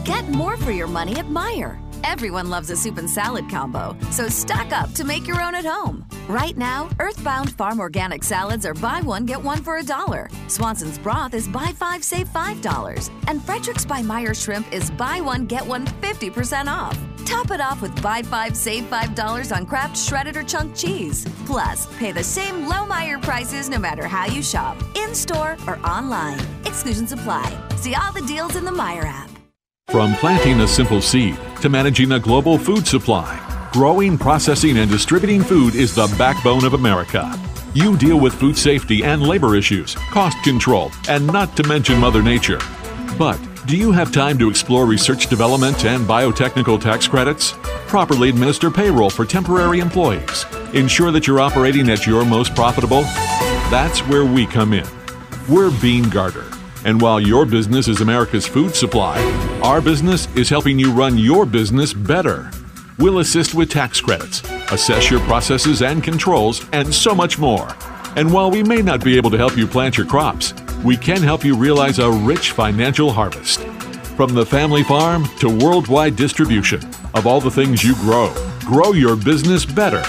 Get 0.05 0.27
more 0.27 0.57
for 0.57 0.71
your 0.71 0.87
money 0.87 1.15
at 1.17 1.25
Meijer. 1.25 1.79
Everyone 2.03 2.49
loves 2.49 2.69
a 2.69 2.75
soup 2.75 2.97
and 2.97 3.09
salad 3.09 3.49
combo, 3.49 3.95
so 4.11 4.27
stock 4.27 4.73
up 4.73 4.93
to 4.95 5.05
make 5.05 5.25
your 5.25 5.41
own 5.41 5.55
at 5.55 5.63
home. 5.63 6.05
Right 6.27 6.57
now, 6.57 6.89
Earthbound 6.99 7.53
Farm 7.53 7.79
Organic 7.79 8.21
Salads 8.21 8.65
are 8.65 8.73
buy 8.73 8.99
one, 8.99 9.25
get 9.25 9.41
one 9.41 9.63
for 9.63 9.77
a 9.77 9.83
dollar. 9.83 10.29
Swanson's 10.47 10.97
Broth 10.97 11.33
is 11.33 11.47
buy 11.47 11.71
five, 11.73 12.03
save 12.03 12.27
five 12.27 12.61
dollars. 12.61 13.09
And 13.29 13.41
Frederick's 13.41 13.85
by 13.85 14.01
Meijer 14.01 14.35
Shrimp 14.35 14.71
is 14.73 14.91
buy 14.91 15.21
one, 15.21 15.45
get 15.45 15.65
one 15.65 15.87
50% 15.87 16.67
off. 16.67 16.99
Top 17.23 17.51
it 17.51 17.61
off 17.61 17.81
with 17.81 17.99
buy 18.01 18.21
five, 18.23 18.57
save 18.57 18.85
five 18.87 19.15
dollars 19.15 19.53
on 19.53 19.65
Kraft 19.65 19.95
shredded 19.95 20.35
or 20.35 20.43
chunk 20.43 20.75
cheese. 20.75 21.25
Plus, 21.45 21.87
pay 21.97 22.11
the 22.11 22.23
same 22.23 22.67
low 22.67 22.85
Meijer 22.85 23.21
prices 23.21 23.69
no 23.69 23.79
matter 23.79 24.05
how 24.05 24.25
you 24.25 24.43
shop, 24.43 24.75
in 24.97 25.15
store 25.15 25.55
or 25.65 25.79
online. 25.85 26.41
Exclusions 26.65 27.13
apply. 27.13 27.47
See 27.77 27.95
all 27.95 28.11
the 28.11 28.27
deals 28.27 28.57
in 28.57 28.65
the 28.65 28.71
Meijer 28.71 29.05
app. 29.05 29.32
From 29.89 30.15
planting 30.15 30.61
a 30.61 30.67
simple 30.67 31.01
seed 31.01 31.37
to 31.61 31.69
managing 31.69 32.13
a 32.13 32.19
global 32.19 32.57
food 32.57 32.87
supply, 32.87 33.69
growing, 33.71 34.17
processing, 34.17 34.79
and 34.79 34.89
distributing 34.89 35.43
food 35.43 35.75
is 35.75 35.93
the 35.93 36.13
backbone 36.17 36.65
of 36.65 36.73
America. 36.73 37.31
You 37.75 37.95
deal 37.97 38.19
with 38.19 38.33
food 38.33 38.57
safety 38.57 39.03
and 39.03 39.21
labor 39.21 39.55
issues, 39.55 39.93
cost 40.09 40.41
control, 40.43 40.91
and 41.07 41.27
not 41.27 41.55
to 41.57 41.67
mention 41.67 41.99
Mother 41.99 42.23
Nature. 42.23 42.59
But 43.19 43.39
do 43.67 43.77
you 43.77 43.91
have 43.91 44.11
time 44.11 44.39
to 44.39 44.49
explore 44.49 44.87
research 44.87 45.27
development 45.27 45.85
and 45.85 46.07
biotechnical 46.07 46.81
tax 46.81 47.07
credits? 47.07 47.53
Properly 47.85 48.29
administer 48.29 48.71
payroll 48.71 49.11
for 49.11 49.25
temporary 49.25 49.79
employees. 49.79 50.45
Ensure 50.73 51.11
that 51.11 51.27
you're 51.27 51.39
operating 51.39 51.89
at 51.89 52.07
your 52.07 52.25
most 52.25 52.55
profitable? 52.55 53.01
That's 53.69 53.99
where 54.07 54.25
we 54.25 54.47
come 54.47 54.73
in. 54.73 54.87
We're 55.47 55.69
Bean 55.79 56.09
Garter. 56.09 56.52
And 56.85 57.01
while 57.01 57.19
your 57.19 57.45
business 57.45 57.87
is 57.87 58.01
America's 58.01 58.45
food 58.45 58.75
supply, 58.75 59.17
our 59.63 59.81
business 59.81 60.27
is 60.35 60.49
helping 60.49 60.77
you 60.77 60.91
run 60.91 61.17
your 61.17 61.45
business 61.45 61.93
better. 61.93 62.51
We'll 62.99 63.19
assist 63.19 63.55
with 63.55 63.69
tax 63.69 64.01
credits, 64.01 64.43
assess 64.71 65.09
your 65.09 65.21
processes 65.21 65.81
and 65.81 66.03
controls, 66.03 66.65
and 66.73 66.93
so 66.93 67.15
much 67.15 67.39
more. 67.39 67.75
And 68.17 68.31
while 68.31 68.51
we 68.51 68.63
may 68.63 68.81
not 68.81 69.03
be 69.03 69.15
able 69.15 69.31
to 69.31 69.37
help 69.37 69.57
you 69.57 69.65
plant 69.65 69.97
your 69.97 70.05
crops, 70.05 70.53
we 70.83 70.97
can 70.97 71.21
help 71.21 71.45
you 71.45 71.55
realize 71.55 71.99
a 71.99 72.11
rich 72.11 72.51
financial 72.51 73.11
harvest. 73.11 73.61
From 74.17 74.33
the 74.33 74.45
family 74.45 74.83
farm 74.83 75.25
to 75.39 75.49
worldwide 75.49 76.17
distribution 76.17 76.81
of 77.13 77.25
all 77.25 77.39
the 77.39 77.49
things 77.49 77.83
you 77.83 77.95
grow, 77.95 78.33
grow 78.59 78.91
your 78.91 79.15
business 79.15 79.65
better. 79.65 80.03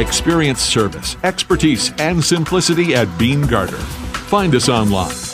Experience 0.00 0.60
service, 0.60 1.16
expertise, 1.24 1.92
and 1.98 2.24
simplicity 2.24 2.94
at 2.94 3.18
Bean 3.18 3.42
Garter. 3.42 3.76
Find 3.76 4.54
us 4.54 4.68
online 4.68 5.33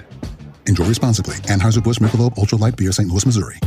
Enjoy 0.67 0.85
responsibly. 0.85 1.35
Anheuser-Busch 1.47 1.99
Michelob 1.99 2.37
Ultra 2.37 2.57
Light 2.57 2.75
Beer, 2.75 2.91
St. 2.91 3.09
Louis, 3.09 3.25
Missouri. 3.25 3.59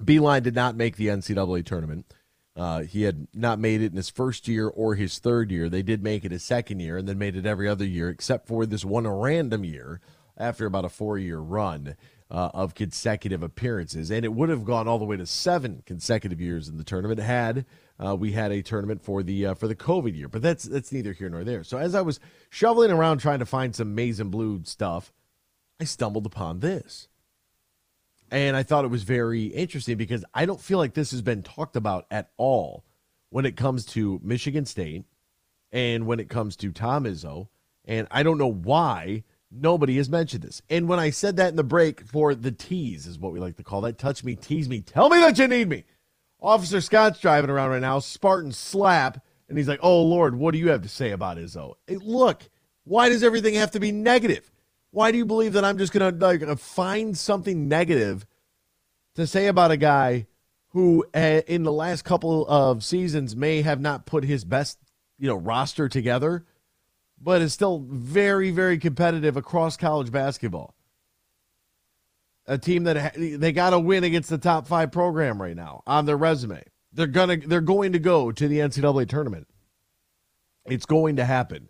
Beilein 0.00 0.42
did 0.42 0.54
not 0.54 0.76
make 0.76 0.96
the 0.96 1.08
NCAA 1.08 1.64
tournament. 1.64 2.12
Uh, 2.54 2.80
he 2.80 3.02
had 3.02 3.28
not 3.32 3.58
made 3.58 3.80
it 3.80 3.92
in 3.92 3.96
his 3.96 4.10
first 4.10 4.46
year 4.46 4.68
or 4.68 4.94
his 4.94 5.18
third 5.18 5.50
year. 5.50 5.70
They 5.70 5.82
did 5.82 6.02
make 6.02 6.24
it 6.24 6.32
his 6.32 6.42
second 6.42 6.80
year 6.80 6.98
and 6.98 7.08
then 7.08 7.18
made 7.18 7.34
it 7.34 7.46
every 7.46 7.66
other 7.66 7.86
year, 7.86 8.10
except 8.10 8.46
for 8.46 8.66
this 8.66 8.84
one 8.84 9.08
random 9.08 9.64
year 9.64 10.00
after 10.36 10.66
about 10.66 10.84
a 10.84 10.90
four 10.90 11.18
year 11.18 11.38
run 11.38 11.96
uh, 12.32 12.50
of 12.54 12.74
consecutive 12.74 13.42
appearances. 13.42 14.10
And 14.10 14.24
it 14.24 14.32
would 14.32 14.48
have 14.48 14.64
gone 14.64 14.88
all 14.88 14.98
the 14.98 15.04
way 15.04 15.18
to 15.18 15.26
seven 15.26 15.82
consecutive 15.84 16.40
years 16.40 16.66
in 16.66 16.78
the 16.78 16.84
tournament 16.84 17.20
had 17.20 17.66
uh, 18.04 18.16
we 18.16 18.32
had 18.32 18.50
a 18.50 18.62
tournament 18.62 19.02
for 19.04 19.22
the 19.22 19.46
uh, 19.46 19.54
for 19.54 19.68
the 19.68 19.76
COVID 19.76 20.16
year. 20.16 20.28
But 20.28 20.40
that's 20.42 20.64
that's 20.64 20.90
neither 20.90 21.12
here 21.12 21.28
nor 21.28 21.44
there. 21.44 21.62
So 21.62 21.76
as 21.76 21.94
I 21.94 22.00
was 22.00 22.18
shoveling 22.48 22.90
around 22.90 23.18
trying 23.18 23.40
to 23.40 23.46
find 23.46 23.76
some 23.76 23.94
maize 23.94 24.18
and 24.18 24.30
blue 24.30 24.62
stuff, 24.64 25.12
I 25.78 25.84
stumbled 25.84 26.24
upon 26.24 26.60
this. 26.60 27.08
And 28.30 28.56
I 28.56 28.62
thought 28.62 28.86
it 28.86 28.88
was 28.88 29.02
very 29.02 29.44
interesting 29.44 29.98
because 29.98 30.24
I 30.32 30.46
don't 30.46 30.60
feel 30.60 30.78
like 30.78 30.94
this 30.94 31.10
has 31.10 31.20
been 31.20 31.42
talked 31.42 31.76
about 31.76 32.06
at 32.10 32.30
all 32.38 32.82
when 33.28 33.44
it 33.44 33.58
comes 33.58 33.84
to 33.86 34.18
Michigan 34.24 34.64
State 34.64 35.04
and 35.70 36.06
when 36.06 36.18
it 36.18 36.30
comes 36.30 36.56
to 36.56 36.72
Tom 36.72 37.04
Izzo. 37.04 37.48
And 37.84 38.08
I 38.10 38.22
don't 38.22 38.38
know 38.38 38.50
why 38.50 39.24
nobody 39.52 39.96
has 39.96 40.08
mentioned 40.08 40.42
this. 40.42 40.62
And 40.70 40.88
when 40.88 40.98
I 40.98 41.10
said 41.10 41.36
that 41.36 41.50
in 41.50 41.56
the 41.56 41.64
break 41.64 42.06
for 42.06 42.34
the 42.34 42.52
tease, 42.52 43.06
is 43.06 43.18
what 43.18 43.32
we 43.32 43.40
like 43.40 43.56
to 43.56 43.62
call 43.62 43.82
that 43.82 43.98
touch 43.98 44.24
me, 44.24 44.34
tease 44.34 44.68
me, 44.68 44.80
tell 44.80 45.08
me 45.08 45.18
that 45.18 45.38
you 45.38 45.48
need 45.48 45.68
me. 45.68 45.84
Officer 46.40 46.80
Scott's 46.80 47.20
driving 47.20 47.50
around 47.50 47.70
right 47.70 47.80
now, 47.80 47.98
Spartan 48.00 48.52
slap, 48.52 49.24
and 49.48 49.56
he's 49.56 49.68
like, 49.68 49.80
"Oh 49.82 50.02
Lord, 50.02 50.34
what 50.34 50.52
do 50.52 50.58
you 50.58 50.70
have 50.70 50.82
to 50.82 50.88
say 50.88 51.10
about 51.10 51.36
Izzo?" 51.36 51.74
Hey, 51.86 51.96
look, 51.96 52.48
why 52.84 53.08
does 53.08 53.22
everything 53.22 53.54
have 53.54 53.70
to 53.72 53.80
be 53.80 53.92
negative? 53.92 54.50
Why 54.90 55.12
do 55.12 55.18
you 55.18 55.24
believe 55.24 55.52
that 55.52 55.64
I'm 55.64 55.78
just 55.78 55.92
gonna 55.92 56.10
like 56.10 56.58
find 56.58 57.16
something 57.16 57.68
negative 57.68 58.26
to 59.14 59.26
say 59.26 59.46
about 59.46 59.70
a 59.70 59.76
guy 59.76 60.26
who, 60.70 61.04
uh, 61.14 61.42
in 61.46 61.62
the 61.62 61.72
last 61.72 62.02
couple 62.02 62.46
of 62.48 62.82
seasons, 62.82 63.36
may 63.36 63.62
have 63.62 63.80
not 63.80 64.06
put 64.06 64.24
his 64.24 64.44
best, 64.44 64.78
you 65.18 65.28
know, 65.28 65.36
roster 65.36 65.88
together, 65.88 66.44
but 67.22 67.42
is 67.42 67.52
still 67.52 67.86
very, 67.88 68.50
very 68.50 68.78
competitive 68.78 69.36
across 69.36 69.76
college 69.76 70.10
basketball? 70.10 70.74
a 72.46 72.58
team 72.58 72.84
that 72.84 73.14
they 73.16 73.52
got 73.52 73.70
to 73.70 73.78
win 73.78 74.04
against 74.04 74.28
the 74.28 74.38
top 74.38 74.66
five 74.66 74.90
program 74.90 75.40
right 75.40 75.56
now 75.56 75.82
on 75.86 76.06
their 76.06 76.16
resume. 76.16 76.62
They're 76.92 77.06
gonna 77.06 77.36
they're 77.38 77.60
going 77.60 77.92
to 77.92 77.98
go 77.98 78.32
to 78.32 78.48
the 78.48 78.58
NCAA 78.58 79.08
tournament. 79.08 79.48
It's 80.66 80.86
going 80.86 81.16
to 81.16 81.24
happen. 81.24 81.68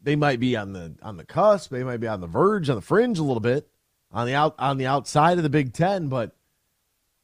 They 0.00 0.16
might 0.16 0.40
be 0.40 0.56
on 0.56 0.72
the 0.72 0.94
on 1.02 1.16
the 1.16 1.24
cusp. 1.24 1.70
They 1.70 1.84
might 1.84 2.00
be 2.00 2.06
on 2.06 2.20
the 2.20 2.26
verge, 2.26 2.68
on 2.68 2.76
the 2.76 2.82
fringe 2.82 3.18
a 3.18 3.22
little 3.22 3.40
bit, 3.40 3.68
on 4.12 4.26
the 4.26 4.34
out 4.34 4.54
on 4.58 4.76
the 4.78 4.86
outside 4.86 5.38
of 5.38 5.42
the 5.42 5.50
Big 5.50 5.72
Ten. 5.72 6.08
But, 6.08 6.36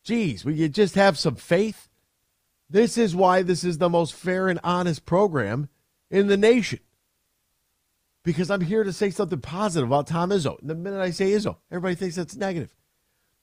geez, 0.02 0.44
we 0.44 0.68
just 0.68 0.94
have 0.94 1.18
some 1.18 1.36
faith. 1.36 1.88
This 2.68 2.96
is 2.96 3.14
why 3.14 3.42
this 3.42 3.64
is 3.64 3.78
the 3.78 3.90
most 3.90 4.14
fair 4.14 4.48
and 4.48 4.60
honest 4.64 5.04
program 5.04 5.68
in 6.10 6.26
the 6.26 6.36
nation 6.36 6.80
because 8.22 8.50
I'm 8.50 8.60
here 8.60 8.84
to 8.84 8.92
say 8.92 9.10
something 9.10 9.40
positive 9.40 9.88
about 9.88 10.06
Tom 10.06 10.30
Izzo. 10.30 10.60
And 10.60 10.68
the 10.68 10.74
minute 10.74 11.00
I 11.00 11.10
say 11.10 11.30
Izzo, 11.30 11.56
everybody 11.70 11.94
thinks 11.94 12.16
that's 12.16 12.36
negative. 12.36 12.74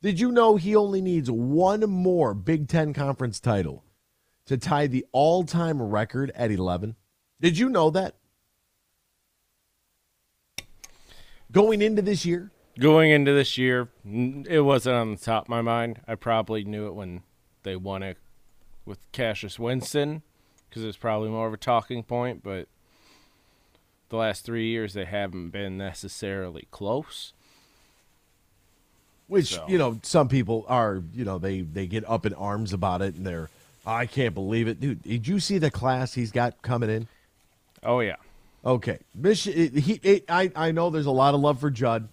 Did 0.01 0.19
you 0.19 0.31
know 0.31 0.57
he 0.57 0.75
only 0.75 1.01
needs 1.01 1.31
one 1.31 1.81
more 1.89 2.33
Big 2.33 2.67
Ten 2.67 2.93
conference 2.93 3.39
title 3.39 3.83
to 4.45 4.57
tie 4.57 4.87
the 4.87 5.05
all 5.11 5.43
time 5.43 5.81
record 5.81 6.31
at 6.35 6.51
11? 6.51 6.95
Did 7.41 7.57
you 7.57 7.69
know 7.69 7.89
that? 7.89 8.15
Going 11.51 11.81
into 11.81 12.01
this 12.01 12.25
year? 12.25 12.51
Going 12.79 13.09
into 13.09 13.33
this 13.33 13.57
year, 13.57 13.89
it 14.05 14.63
wasn't 14.63 14.95
on 14.95 15.11
the 15.15 15.19
top 15.19 15.45
of 15.45 15.49
my 15.49 15.61
mind. 15.61 16.01
I 16.07 16.13
probably 16.13 16.63
knew 16.63 16.87
it 16.87 16.93
when 16.93 17.23
they 17.63 17.75
won 17.75 18.03
it 18.03 18.17
with 18.85 19.11
Cassius 19.11 19.57
Winston 19.57 20.21
because 20.69 20.83
it's 20.83 20.97
probably 20.97 21.29
more 21.29 21.47
of 21.47 21.53
a 21.53 21.57
talking 21.57 22.03
point, 22.03 22.43
but 22.43 22.67
the 24.09 24.17
last 24.17 24.45
three 24.45 24.67
years 24.67 24.93
they 24.93 25.05
haven't 25.05 25.49
been 25.49 25.77
necessarily 25.77 26.67
close. 26.71 27.33
Which 29.27 29.55
so. 29.55 29.65
you 29.67 29.77
know, 29.77 29.99
some 30.03 30.29
people 30.29 30.65
are 30.67 31.03
you 31.13 31.25
know 31.25 31.37
they 31.37 31.61
they 31.61 31.87
get 31.87 32.09
up 32.09 32.25
in 32.25 32.33
arms 32.33 32.73
about 32.73 33.01
it 33.01 33.15
and 33.15 33.25
they're 33.25 33.49
oh, 33.85 33.91
I 33.91 34.05
can't 34.05 34.33
believe 34.33 34.67
it, 34.67 34.79
dude. 34.79 35.03
Did 35.03 35.27
you 35.27 35.39
see 35.39 35.57
the 35.57 35.71
class 35.71 36.13
he's 36.13 36.31
got 36.31 36.61
coming 36.61 36.89
in? 36.89 37.07
Oh 37.83 37.99
yeah. 37.99 38.15
Okay, 38.65 38.99
he, 39.23 39.99
it, 40.03 40.25
I 40.29 40.51
I 40.55 40.71
know 40.71 40.89
there's 40.89 41.05
a 41.05 41.11
lot 41.11 41.33
of 41.33 41.41
love 41.41 41.59
for 41.59 41.69
Jud. 41.69 42.07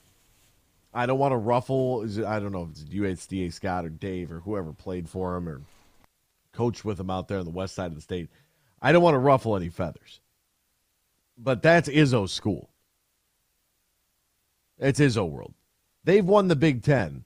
I 0.92 1.06
don't 1.06 1.18
want 1.18 1.32
to 1.32 1.36
ruffle. 1.36 2.06
I 2.26 2.38
don't 2.38 2.52
know 2.52 2.68
if 2.70 2.70
it's 2.70 2.84
USDA 2.84 3.52
Scott 3.52 3.84
or 3.84 3.88
Dave 3.88 4.30
or 4.30 4.40
whoever 4.40 4.72
played 4.72 5.08
for 5.08 5.36
him 5.36 5.48
or 5.48 5.62
coached 6.52 6.84
with 6.84 7.00
him 7.00 7.10
out 7.10 7.26
there 7.28 7.38
on 7.38 7.44
the 7.44 7.50
west 7.50 7.74
side 7.74 7.86
of 7.86 7.96
the 7.96 8.00
state. 8.00 8.28
I 8.84 8.92
don't 8.92 9.02
want 9.02 9.14
to 9.14 9.18
ruffle 9.18 9.56
any 9.56 9.70
feathers 9.70 10.20
but 11.36 11.62
that's 11.62 11.88
Izzo's 11.88 12.32
school. 12.32 12.70
It's 14.78 15.00
Izzo 15.00 15.28
world. 15.28 15.54
They've 16.04 16.24
won 16.24 16.48
the 16.48 16.56
Big 16.56 16.82
Ten 16.82 17.24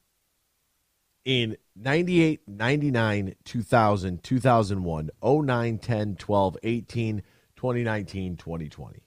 in 1.24 1.56
98, 1.74 2.42
99, 2.46 3.34
2000, 3.44 4.22
2001, 4.22 5.10
09, 5.22 5.78
10, 5.78 6.16
12, 6.16 6.56
18, 6.62 7.22
2019, 7.56 8.36
2020. 8.36 9.02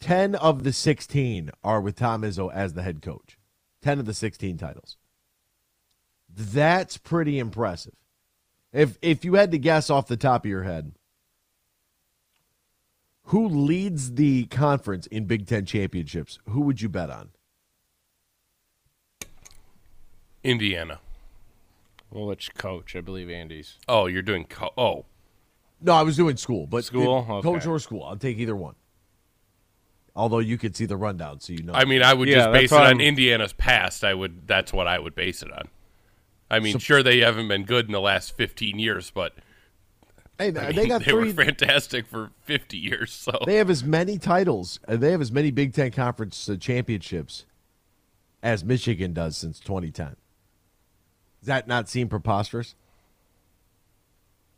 10 0.00 0.34
of 0.36 0.62
the 0.62 0.72
16 0.72 1.50
are 1.64 1.80
with 1.80 1.96
Tom 1.96 2.22
Izzo 2.22 2.52
as 2.52 2.74
the 2.74 2.82
head 2.82 3.02
coach. 3.02 3.36
10 3.82 3.98
of 3.98 4.06
the 4.06 4.14
16 4.14 4.56
titles. 4.56 4.96
That's 6.28 6.96
pretty 6.96 7.38
impressive. 7.38 7.94
If 8.72 8.98
if 9.00 9.24
you 9.24 9.34
had 9.34 9.50
to 9.52 9.58
guess 9.58 9.88
off 9.88 10.08
the 10.08 10.16
top 10.16 10.44
of 10.44 10.50
your 10.50 10.62
head, 10.62 10.92
who 13.28 13.46
leads 13.46 14.14
the 14.14 14.46
conference 14.46 15.06
in 15.06 15.26
Big 15.26 15.46
Ten 15.46 15.66
championships? 15.66 16.38
Who 16.48 16.62
would 16.62 16.80
you 16.80 16.88
bet 16.88 17.10
on? 17.10 17.28
Indiana. 20.42 21.00
Well, 22.10 22.26
which 22.26 22.54
coach? 22.54 22.96
I 22.96 23.02
believe 23.02 23.28
Andy's. 23.28 23.76
Oh, 23.86 24.06
you're 24.06 24.22
doing 24.22 24.46
co- 24.46 24.72
oh. 24.78 25.04
No, 25.82 25.92
I 25.92 26.02
was 26.02 26.16
doing 26.16 26.38
school, 26.38 26.66
but 26.66 26.84
school, 26.84 27.26
okay. 27.28 27.42
coach 27.42 27.66
or 27.66 27.78
school. 27.78 28.02
I'll 28.02 28.16
take 28.16 28.38
either 28.38 28.56
one. 28.56 28.76
Although 30.16 30.38
you 30.38 30.56
could 30.56 30.74
see 30.74 30.86
the 30.86 30.96
rundown, 30.96 31.40
so 31.40 31.52
you 31.52 31.62
know. 31.62 31.74
I 31.74 31.84
mean, 31.84 32.02
I 32.02 32.14
would 32.14 32.28
yeah, 32.28 32.36
just 32.36 32.52
base 32.52 32.72
it 32.72 32.78
on 32.78 32.86
I'm... 32.86 33.00
Indiana's 33.00 33.52
past. 33.52 34.04
I 34.04 34.14
would. 34.14 34.48
That's 34.48 34.72
what 34.72 34.88
I 34.88 34.98
would 34.98 35.14
base 35.14 35.42
it 35.42 35.52
on. 35.52 35.68
I 36.50 36.60
mean, 36.60 36.72
so, 36.72 36.78
sure 36.78 37.02
they 37.02 37.18
haven't 37.18 37.48
been 37.48 37.64
good 37.64 37.86
in 37.86 37.92
the 37.92 38.00
last 38.00 38.34
15 38.36 38.78
years, 38.78 39.10
but 39.10 39.34
Hey, 40.38 40.48
I 40.48 40.50
mean, 40.50 40.54
they 40.76 40.86
got 40.86 41.04
they 41.04 41.10
three. 41.10 41.32
were 41.32 41.44
fantastic 41.44 42.06
for 42.06 42.30
50 42.44 42.76
years. 42.76 43.12
So 43.12 43.38
they 43.44 43.56
have 43.56 43.70
as 43.70 43.82
many 43.84 44.18
titles. 44.18 44.80
Uh, 44.86 44.96
they 44.96 45.10
have 45.10 45.20
as 45.20 45.32
many 45.32 45.50
Big 45.50 45.74
Ten 45.74 45.90
conference 45.90 46.48
uh, 46.48 46.56
championships 46.56 47.44
as 48.42 48.64
Michigan 48.64 49.12
does 49.12 49.36
since 49.36 49.58
2010. 49.60 50.16
Does 51.40 51.46
that 51.46 51.66
not 51.66 51.88
seem 51.88 52.08
preposterous? 52.08 52.74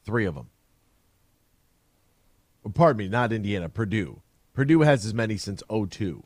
Three 0.05 0.25
of 0.25 0.35
them. 0.35 0.49
Well, 2.63 2.73
pardon 2.73 2.99
me, 2.99 3.09
not 3.09 3.33
Indiana. 3.33 3.69
Purdue. 3.69 4.23
Purdue 4.53 4.81
has 4.81 5.05
as 5.07 5.15
many 5.15 5.37
since 5.37 5.63
02. 5.71 6.25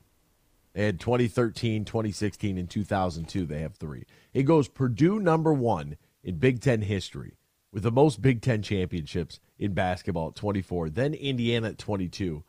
They 0.73 0.87
had 0.87 0.99
2013, 0.99 1.85
2016, 1.85 2.59
and 2.59 2.69
2002. 2.69 3.47
They 3.47 3.61
have 3.61 3.75
three. 3.77 4.05
It 4.33 4.43
goes 4.43 4.67
Purdue 4.67 5.21
number 5.21 5.53
one 5.53 5.97
in 6.25 6.39
Big 6.39 6.61
Ten 6.61 6.83
history 6.83 7.35
with 7.75 7.83
the 7.83 7.91
most 7.91 8.23
Big 8.23 8.41
Ten 8.41 8.63
championships 8.63 9.41
in 9.59 9.75
basketball 9.75 10.29
at 10.29 10.37
24, 10.37 10.91
then 10.91 11.13
Indiana 11.13 11.71
at 11.71 11.79
22. 11.79 12.45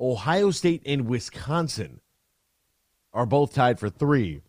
Ohio 0.00 0.50
State 0.50 0.82
and 0.86 1.06
Wisconsin 1.06 2.00
are 3.12 3.26
both 3.26 3.52
tied 3.52 3.78
for 3.78 3.90
three 3.90 4.40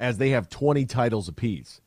as 0.00 0.16
they 0.16 0.30
have 0.30 0.48
20 0.48 0.86
titles 0.86 1.28
apiece. 1.28 1.82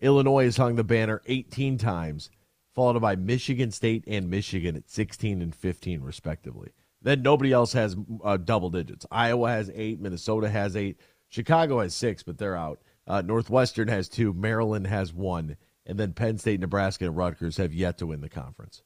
Illinois 0.00 0.44
has 0.44 0.58
hung 0.58 0.76
the 0.76 0.84
banner 0.84 1.22
18 1.26 1.78
times, 1.78 2.30
followed 2.74 3.00
by 3.00 3.16
Michigan 3.16 3.70
State 3.70 4.04
and 4.06 4.28
Michigan 4.28 4.76
at 4.76 4.90
16 4.90 5.40
and 5.40 5.54
15, 5.54 6.02
respectively. 6.02 6.72
Then 7.00 7.22
nobody 7.22 7.52
else 7.52 7.72
has 7.72 7.96
uh, 8.22 8.36
double 8.36 8.68
digits. 8.68 9.06
Iowa 9.10 9.48
has 9.48 9.70
eight, 9.74 9.98
Minnesota 9.98 10.50
has 10.50 10.76
eight, 10.76 10.98
Chicago 11.30 11.80
has 11.80 11.94
six, 11.94 12.22
but 12.22 12.36
they're 12.36 12.56
out. 12.56 12.80
Uh, 13.06 13.22
Northwestern 13.22 13.88
has 13.88 14.10
two, 14.10 14.34
Maryland 14.34 14.86
has 14.88 15.14
one, 15.14 15.56
and 15.86 15.98
then 15.98 16.12
Penn 16.12 16.38
State, 16.38 16.60
Nebraska, 16.60 17.06
and 17.06 17.16
Rutgers 17.16 17.56
have 17.56 17.72
yet 17.72 17.98
to 17.98 18.06
win 18.06 18.20
the 18.20 18.28
conference. 18.28 18.82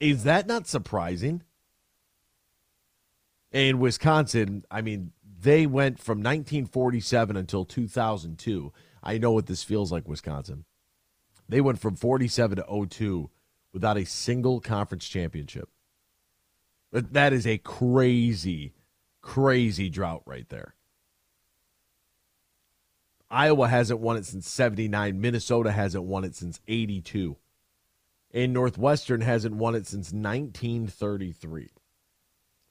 Is 0.00 0.24
that 0.24 0.46
not 0.46 0.66
surprising? 0.66 1.42
In 3.52 3.78
Wisconsin, 3.78 4.64
I 4.70 4.80
mean, 4.82 5.12
they 5.40 5.66
went 5.66 5.98
from 5.98 6.18
1947 6.18 7.36
until 7.36 7.64
2002. 7.64 8.72
I 9.02 9.18
know 9.18 9.32
what 9.32 9.46
this 9.46 9.62
feels 9.62 9.92
like, 9.92 10.08
Wisconsin. 10.08 10.64
They 11.48 11.60
went 11.60 11.80
from 11.80 11.96
47 11.96 12.56
to 12.56 12.86
02 12.86 13.30
without 13.72 13.96
a 13.96 14.06
single 14.06 14.60
conference 14.60 15.08
championship. 15.08 15.68
That 16.92 17.32
is 17.32 17.46
a 17.46 17.58
crazy, 17.58 18.74
crazy 19.20 19.88
drought 19.88 20.22
right 20.26 20.48
there. 20.48 20.74
Iowa 23.32 23.66
hasn't 23.66 24.00
won 24.00 24.18
it 24.18 24.26
since 24.26 24.46
79. 24.48 25.18
Minnesota 25.18 25.72
hasn't 25.72 26.04
won 26.04 26.24
it 26.24 26.36
since 26.36 26.60
82. 26.68 27.36
And 28.34 28.52
Northwestern 28.52 29.22
hasn't 29.22 29.54
won 29.54 29.74
it 29.74 29.86
since 29.86 30.12
1933. 30.12 31.70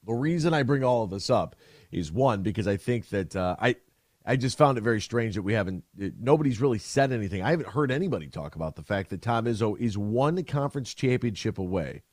The 0.04 0.12
reason 0.12 0.54
I 0.54 0.62
bring 0.62 0.84
all 0.84 1.02
of 1.02 1.10
this 1.10 1.30
up 1.30 1.56
is 1.90 2.12
one, 2.12 2.42
because 2.42 2.68
I 2.68 2.76
think 2.76 3.08
that 3.10 3.36
uh, 3.36 3.56
I. 3.58 3.76
I 4.24 4.36
just 4.36 4.56
found 4.56 4.78
it 4.78 4.82
very 4.82 5.00
strange 5.00 5.34
that 5.34 5.42
we 5.42 5.54
haven't. 5.54 5.82
It, 5.98 6.14
nobody's 6.20 6.60
really 6.60 6.78
said 6.78 7.10
anything. 7.10 7.42
I 7.42 7.50
haven't 7.50 7.70
heard 7.70 7.90
anybody 7.90 8.28
talk 8.28 8.54
about 8.54 8.76
the 8.76 8.84
fact 8.84 9.10
that 9.10 9.20
Tom 9.20 9.46
Izzo 9.46 9.76
is 9.76 9.98
one 9.98 10.44
conference 10.44 10.94
championship 10.94 11.58
away 11.58 12.04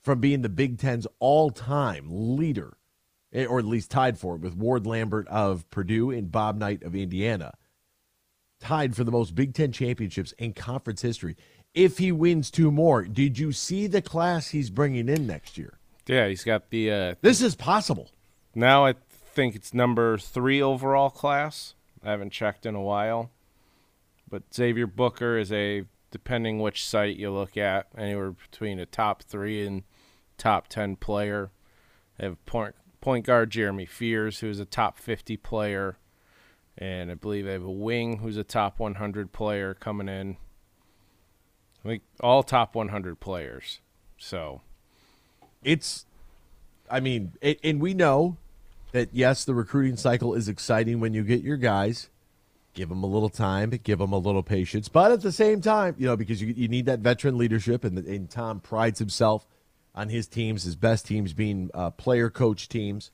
from 0.00 0.18
being 0.18 0.42
the 0.42 0.48
Big 0.48 0.78
Ten's 0.78 1.06
all-time 1.20 2.08
leader 2.10 2.76
Eh, 2.81 2.81
or 3.34 3.58
at 3.58 3.64
least 3.64 3.90
tied 3.90 4.18
for 4.18 4.34
it 4.36 4.40
with 4.40 4.54
Ward 4.56 4.86
Lambert 4.86 5.26
of 5.28 5.68
Purdue 5.70 6.10
and 6.10 6.30
Bob 6.30 6.58
Knight 6.58 6.82
of 6.82 6.94
Indiana. 6.94 7.54
Tied 8.60 8.94
for 8.94 9.04
the 9.04 9.10
most 9.10 9.34
Big 9.34 9.54
Ten 9.54 9.72
championships 9.72 10.32
in 10.32 10.52
conference 10.52 11.02
history. 11.02 11.36
If 11.74 11.98
he 11.98 12.12
wins 12.12 12.50
two 12.50 12.70
more, 12.70 13.04
did 13.04 13.38
you 13.38 13.52
see 13.52 13.86
the 13.86 14.02
class 14.02 14.48
he's 14.48 14.68
bringing 14.70 15.08
in 15.08 15.26
next 15.26 15.56
year? 15.56 15.78
Yeah, 16.06 16.28
he's 16.28 16.44
got 16.44 16.70
the. 16.70 16.90
Uh, 16.90 17.14
this 17.22 17.40
is 17.40 17.54
possible. 17.54 18.10
Now 18.54 18.84
I 18.84 18.94
think 19.08 19.54
it's 19.54 19.72
number 19.72 20.18
three 20.18 20.60
overall 20.60 21.08
class. 21.10 21.74
I 22.04 22.10
haven't 22.10 22.30
checked 22.30 22.66
in 22.66 22.74
a 22.74 22.82
while. 22.82 23.30
but 24.28 24.42
Xavier 24.54 24.86
Booker 24.86 25.36
is 25.38 25.52
a 25.52 25.84
depending 26.10 26.58
which 26.58 26.86
site 26.86 27.16
you 27.16 27.30
look 27.30 27.56
at, 27.56 27.86
anywhere 27.96 28.32
between 28.32 28.78
a 28.78 28.86
top 28.86 29.22
three 29.22 29.66
and 29.66 29.82
top 30.36 30.68
ten 30.68 30.96
player. 30.96 31.50
They 32.18 32.26
have 32.26 32.44
point 32.46 32.74
point 33.02 33.26
guard 33.26 33.50
Jeremy 33.50 33.84
Fears, 33.84 34.38
who's 34.38 34.58
a 34.58 34.64
top 34.64 34.96
fifty 34.96 35.36
player, 35.36 35.98
and 36.78 37.10
I 37.10 37.14
believe 37.14 37.44
they 37.44 37.52
have 37.52 37.62
a 37.62 37.70
wing 37.70 38.18
who's 38.18 38.38
a 38.38 38.44
top 38.44 38.78
one 38.78 38.94
hundred 38.94 39.32
player 39.32 39.74
coming 39.74 40.08
in. 40.08 40.38
I 41.84 41.88
think 41.88 42.02
all 42.20 42.42
top 42.42 42.74
one 42.74 42.88
hundred 42.88 43.20
players. 43.20 43.80
So 44.16 44.62
it's, 45.62 46.06
I 46.88 47.00
mean, 47.00 47.32
it, 47.42 47.58
and 47.62 47.80
we 47.80 47.92
know 47.92 48.38
that 48.92 49.10
yes, 49.12 49.44
the 49.44 49.54
recruiting 49.54 49.96
cycle 49.96 50.32
is 50.32 50.48
exciting 50.48 51.00
when 51.00 51.12
you 51.12 51.24
get 51.24 51.42
your 51.42 51.58
guys. 51.58 52.08
Give 52.74 52.88
them 52.88 53.02
a 53.02 53.06
little 53.06 53.28
time, 53.28 53.68
give 53.82 53.98
them 53.98 54.12
a 54.12 54.18
little 54.18 54.42
patience, 54.42 54.88
but 54.88 55.12
at 55.12 55.20
the 55.20 55.30
same 55.30 55.60
time, 55.60 55.94
you 55.98 56.06
know, 56.06 56.16
because 56.16 56.40
you, 56.40 56.54
you 56.56 56.68
need 56.68 56.86
that 56.86 57.00
veteran 57.00 57.36
leadership, 57.36 57.84
and, 57.84 57.98
and 57.98 58.30
Tom 58.30 58.60
prides 58.60 58.98
himself 58.98 59.46
on 59.94 60.08
his 60.08 60.26
teams, 60.26 60.62
his 60.62 60.76
best 60.76 61.06
teams 61.06 61.32
being 61.32 61.70
uh, 61.74 61.90
player 61.90 62.30
coach 62.30 62.68
teams, 62.68 63.10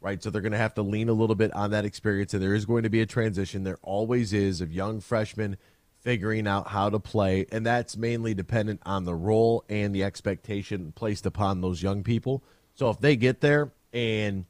right? 0.00 0.22
So 0.22 0.30
they're 0.30 0.42
going 0.42 0.52
to 0.52 0.58
have 0.58 0.74
to 0.74 0.82
lean 0.82 1.08
a 1.08 1.12
little 1.12 1.36
bit 1.36 1.52
on 1.54 1.70
that 1.72 1.84
experience, 1.84 2.34
and 2.34 2.42
there 2.42 2.54
is 2.54 2.64
going 2.64 2.84
to 2.84 2.90
be 2.90 3.00
a 3.00 3.06
transition. 3.06 3.64
There 3.64 3.78
always 3.82 4.32
is 4.32 4.60
of 4.60 4.72
young 4.72 5.00
freshmen 5.00 5.56
figuring 6.00 6.46
out 6.46 6.68
how 6.68 6.90
to 6.90 6.98
play, 6.98 7.46
and 7.52 7.64
that's 7.64 7.96
mainly 7.96 8.34
dependent 8.34 8.80
on 8.84 9.04
the 9.04 9.14
role 9.14 9.64
and 9.68 9.94
the 9.94 10.04
expectation 10.04 10.92
placed 10.92 11.26
upon 11.26 11.60
those 11.60 11.82
young 11.82 12.02
people. 12.02 12.42
So 12.74 12.90
if 12.90 12.98
they 12.98 13.16
get 13.16 13.40
there 13.40 13.72
and 13.92 14.46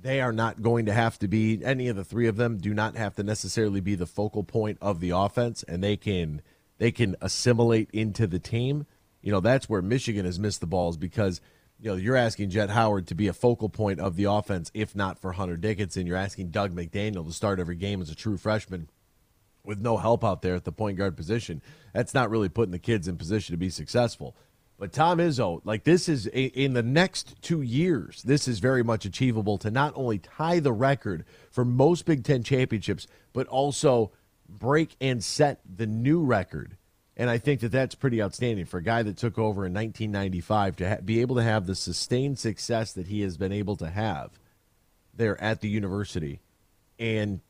they 0.00 0.20
are 0.20 0.32
not 0.32 0.62
going 0.62 0.86
to 0.86 0.92
have 0.92 1.18
to 1.18 1.28
be 1.28 1.64
any 1.64 1.88
of 1.88 1.96
the 1.96 2.04
three 2.04 2.28
of 2.28 2.36
them 2.36 2.58
do 2.58 2.74
not 2.74 2.96
have 2.96 3.14
to 3.16 3.22
necessarily 3.22 3.80
be 3.80 3.94
the 3.94 4.06
focal 4.06 4.44
point 4.44 4.78
of 4.80 5.00
the 5.00 5.10
offense 5.10 5.62
and 5.64 5.82
they 5.82 5.96
can 5.96 6.42
they 6.78 6.92
can 6.92 7.16
assimilate 7.20 7.88
into 7.92 8.26
the 8.26 8.38
team 8.38 8.86
you 9.24 9.32
know 9.32 9.40
that's 9.40 9.68
where 9.68 9.82
michigan 9.82 10.24
has 10.24 10.38
missed 10.38 10.60
the 10.60 10.66
balls 10.66 10.96
because 10.96 11.40
you 11.80 11.90
know 11.90 11.96
you're 11.96 12.16
asking 12.16 12.50
Jett 12.50 12.70
howard 12.70 13.08
to 13.08 13.14
be 13.14 13.26
a 13.26 13.32
focal 13.32 13.68
point 13.68 13.98
of 13.98 14.16
the 14.16 14.24
offense 14.24 14.70
if 14.74 14.94
not 14.94 15.18
for 15.18 15.32
hunter 15.32 15.56
dickinson 15.56 16.06
you're 16.06 16.16
asking 16.16 16.50
Dug 16.50 16.72
mcdaniel 16.72 17.26
to 17.26 17.32
start 17.32 17.58
every 17.58 17.76
game 17.76 18.00
as 18.00 18.10
a 18.10 18.14
true 18.14 18.36
freshman 18.36 18.88
with 19.64 19.80
no 19.80 19.96
help 19.96 20.22
out 20.22 20.42
there 20.42 20.54
at 20.54 20.64
the 20.64 20.72
point 20.72 20.98
guard 20.98 21.16
position 21.16 21.62
that's 21.92 22.14
not 22.14 22.30
really 22.30 22.48
putting 22.48 22.72
the 22.72 22.78
kids 22.78 23.08
in 23.08 23.16
position 23.16 23.54
to 23.54 23.58
be 23.58 23.70
successful 23.70 24.36
but 24.76 24.92
Tom 24.92 25.18
Izzo, 25.18 25.60
like 25.64 25.84
this 25.84 26.08
is 26.08 26.26
in 26.26 26.74
the 26.74 26.82
next 26.82 27.40
two 27.40 27.62
years, 27.62 28.22
this 28.22 28.48
is 28.48 28.58
very 28.58 28.82
much 28.82 29.04
achievable 29.04 29.56
to 29.58 29.70
not 29.70 29.92
only 29.94 30.18
tie 30.18 30.58
the 30.58 30.72
record 30.72 31.24
for 31.50 31.64
most 31.64 32.04
Big 32.04 32.24
Ten 32.24 32.42
championships, 32.42 33.06
but 33.32 33.46
also 33.46 34.10
break 34.48 34.96
and 35.00 35.22
set 35.22 35.60
the 35.64 35.86
new 35.86 36.24
record. 36.24 36.76
And 37.16 37.30
I 37.30 37.38
think 37.38 37.60
that 37.60 37.70
that's 37.70 37.94
pretty 37.94 38.20
outstanding 38.20 38.64
for 38.64 38.78
a 38.78 38.82
guy 38.82 39.02
that 39.04 39.16
took 39.16 39.38
over 39.38 39.64
in 39.66 39.72
1995 39.72 40.76
to 40.76 40.88
ha- 40.88 40.96
be 41.04 41.20
able 41.20 41.36
to 41.36 41.42
have 41.42 41.66
the 41.66 41.76
sustained 41.76 42.38
success 42.38 42.92
that 42.92 43.06
he 43.06 43.20
has 43.20 43.36
been 43.36 43.52
able 43.52 43.76
to 43.76 43.88
have 43.88 44.32
there 45.14 45.40
at 45.40 45.60
the 45.60 45.68
university 45.68 46.40
and 46.98 47.40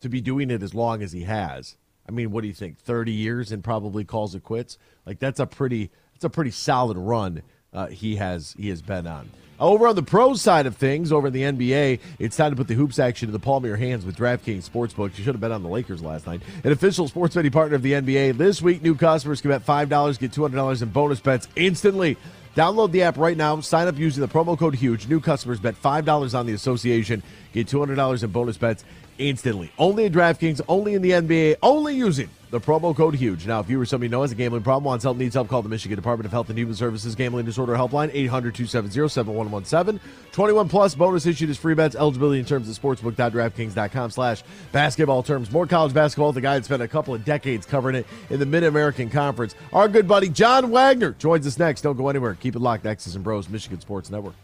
to 0.00 0.08
be 0.08 0.20
doing 0.20 0.50
it 0.50 0.62
as 0.62 0.74
long 0.74 1.02
as 1.02 1.12
he 1.12 1.22
has 1.22 1.76
I 2.08 2.12
mean, 2.12 2.30
what 2.30 2.42
do 2.42 2.48
you 2.48 2.54
think? 2.54 2.78
Thirty 2.78 3.12
years 3.12 3.52
and 3.52 3.64
probably 3.64 4.04
calls 4.04 4.34
it 4.34 4.44
quits. 4.44 4.78
Like 5.04 5.18
that's 5.18 5.40
a 5.40 5.46
pretty 5.46 5.90
that's 6.12 6.24
a 6.24 6.30
pretty 6.30 6.52
solid 6.52 6.96
run 6.96 7.42
uh, 7.76 7.86
he 7.86 8.16
has 8.16 8.56
he 8.58 8.70
has 8.70 8.82
been 8.82 9.06
on. 9.06 9.30
Over 9.58 9.86
on 9.86 9.96
the 9.96 10.02
pro 10.02 10.34
side 10.34 10.66
of 10.66 10.76
things, 10.76 11.12
over 11.12 11.28
in 11.28 11.32
the 11.32 11.42
NBA, 11.42 12.00
it's 12.18 12.36
time 12.36 12.50
to 12.50 12.56
put 12.56 12.68
the 12.68 12.74
hoops 12.74 12.98
action 12.98 13.28
in 13.28 13.32
the 13.32 13.38
palm 13.38 13.64
of 13.64 13.68
your 13.68 13.78
hands 13.78 14.04
with 14.04 14.16
DraftKings 14.16 14.68
Sportsbook. 14.68 15.16
You 15.16 15.24
should 15.24 15.34
have 15.34 15.40
bet 15.40 15.50
on 15.50 15.62
the 15.62 15.68
Lakers 15.68 16.02
last 16.02 16.26
night. 16.26 16.42
An 16.62 16.72
official 16.72 17.08
sports 17.08 17.34
betting 17.34 17.52
partner 17.52 17.76
of 17.76 17.82
the 17.82 17.92
NBA. 17.92 18.36
This 18.36 18.60
week, 18.60 18.82
new 18.82 18.94
customers 18.94 19.40
can 19.40 19.50
bet 19.50 19.64
$5, 19.64 20.18
get 20.18 20.32
$200 20.32 20.82
in 20.82 20.88
bonus 20.90 21.20
bets 21.20 21.48
instantly. 21.56 22.18
Download 22.54 22.90
the 22.90 23.02
app 23.02 23.16
right 23.16 23.36
now. 23.36 23.60
Sign 23.60 23.88
up 23.88 23.98
using 23.98 24.20
the 24.20 24.28
promo 24.28 24.58
code 24.58 24.74
HUGE. 24.74 25.08
New 25.08 25.20
customers 25.20 25.58
bet 25.58 25.74
$5 25.80 26.38
on 26.38 26.44
the 26.44 26.52
association, 26.52 27.22
get 27.54 27.66
$200 27.66 28.22
in 28.22 28.30
bonus 28.30 28.58
bets 28.58 28.84
instantly. 29.18 29.70
Only 29.78 30.06
in 30.06 30.12
DraftKings, 30.12 30.60
only 30.68 30.94
in 30.94 31.02
the 31.02 31.10
NBA, 31.10 31.56
only 31.62 31.94
using 31.94 32.28
the 32.50 32.60
promo 32.60 32.94
code 32.96 33.14
HUGE. 33.14 33.46
Now, 33.46 33.60
if 33.60 33.68
you 33.68 33.80
or 33.80 33.86
somebody 33.86 34.06
you 34.06 34.10
know 34.10 34.22
has 34.22 34.32
a 34.32 34.34
gambling 34.34 34.62
problem, 34.62 34.84
wants 34.84 35.02
help, 35.02 35.16
needs 35.16 35.34
help, 35.34 35.48
call 35.48 35.62
the 35.62 35.68
Michigan 35.68 35.96
Department 35.96 36.26
of 36.26 36.32
Health 36.32 36.48
and 36.48 36.58
Human 36.58 36.74
Services 36.74 37.14
Gambling 37.14 37.44
Disorder 37.44 37.74
Helpline, 37.74 38.12
800-270-7117. 38.28 40.00
21 40.32 40.68
plus 40.68 40.94
bonus 40.94 41.26
issued 41.26 41.50
as 41.50 41.58
free 41.58 41.74
bets. 41.74 41.96
Eligibility 41.96 42.38
in 42.38 42.46
terms 42.46 42.68
of 42.68 42.80
sportsbook.draftkings.com 42.80 44.10
slash 44.10 44.42
basketball 44.72 45.22
terms. 45.22 45.50
More 45.50 45.66
college 45.66 45.92
basketball. 45.92 46.32
The 46.32 46.40
guy 46.40 46.58
that 46.58 46.64
spent 46.64 46.82
a 46.82 46.88
couple 46.88 47.14
of 47.14 47.24
decades 47.24 47.66
covering 47.66 47.96
it 47.96 48.06
in 48.30 48.38
the 48.38 48.46
Mid-American 48.46 49.10
Conference. 49.10 49.54
Our 49.72 49.88
good 49.88 50.06
buddy 50.06 50.28
John 50.28 50.70
Wagner 50.70 51.12
joins 51.12 51.46
us 51.46 51.58
next. 51.58 51.82
Don't 51.82 51.96
go 51.96 52.08
anywhere. 52.08 52.34
Keep 52.34 52.56
it 52.56 52.60
locked. 52.60 52.86
X's 52.86 53.16
and 53.16 53.24
Bros, 53.24 53.48
Michigan 53.48 53.80
Sports 53.80 54.10
Network. 54.10 54.34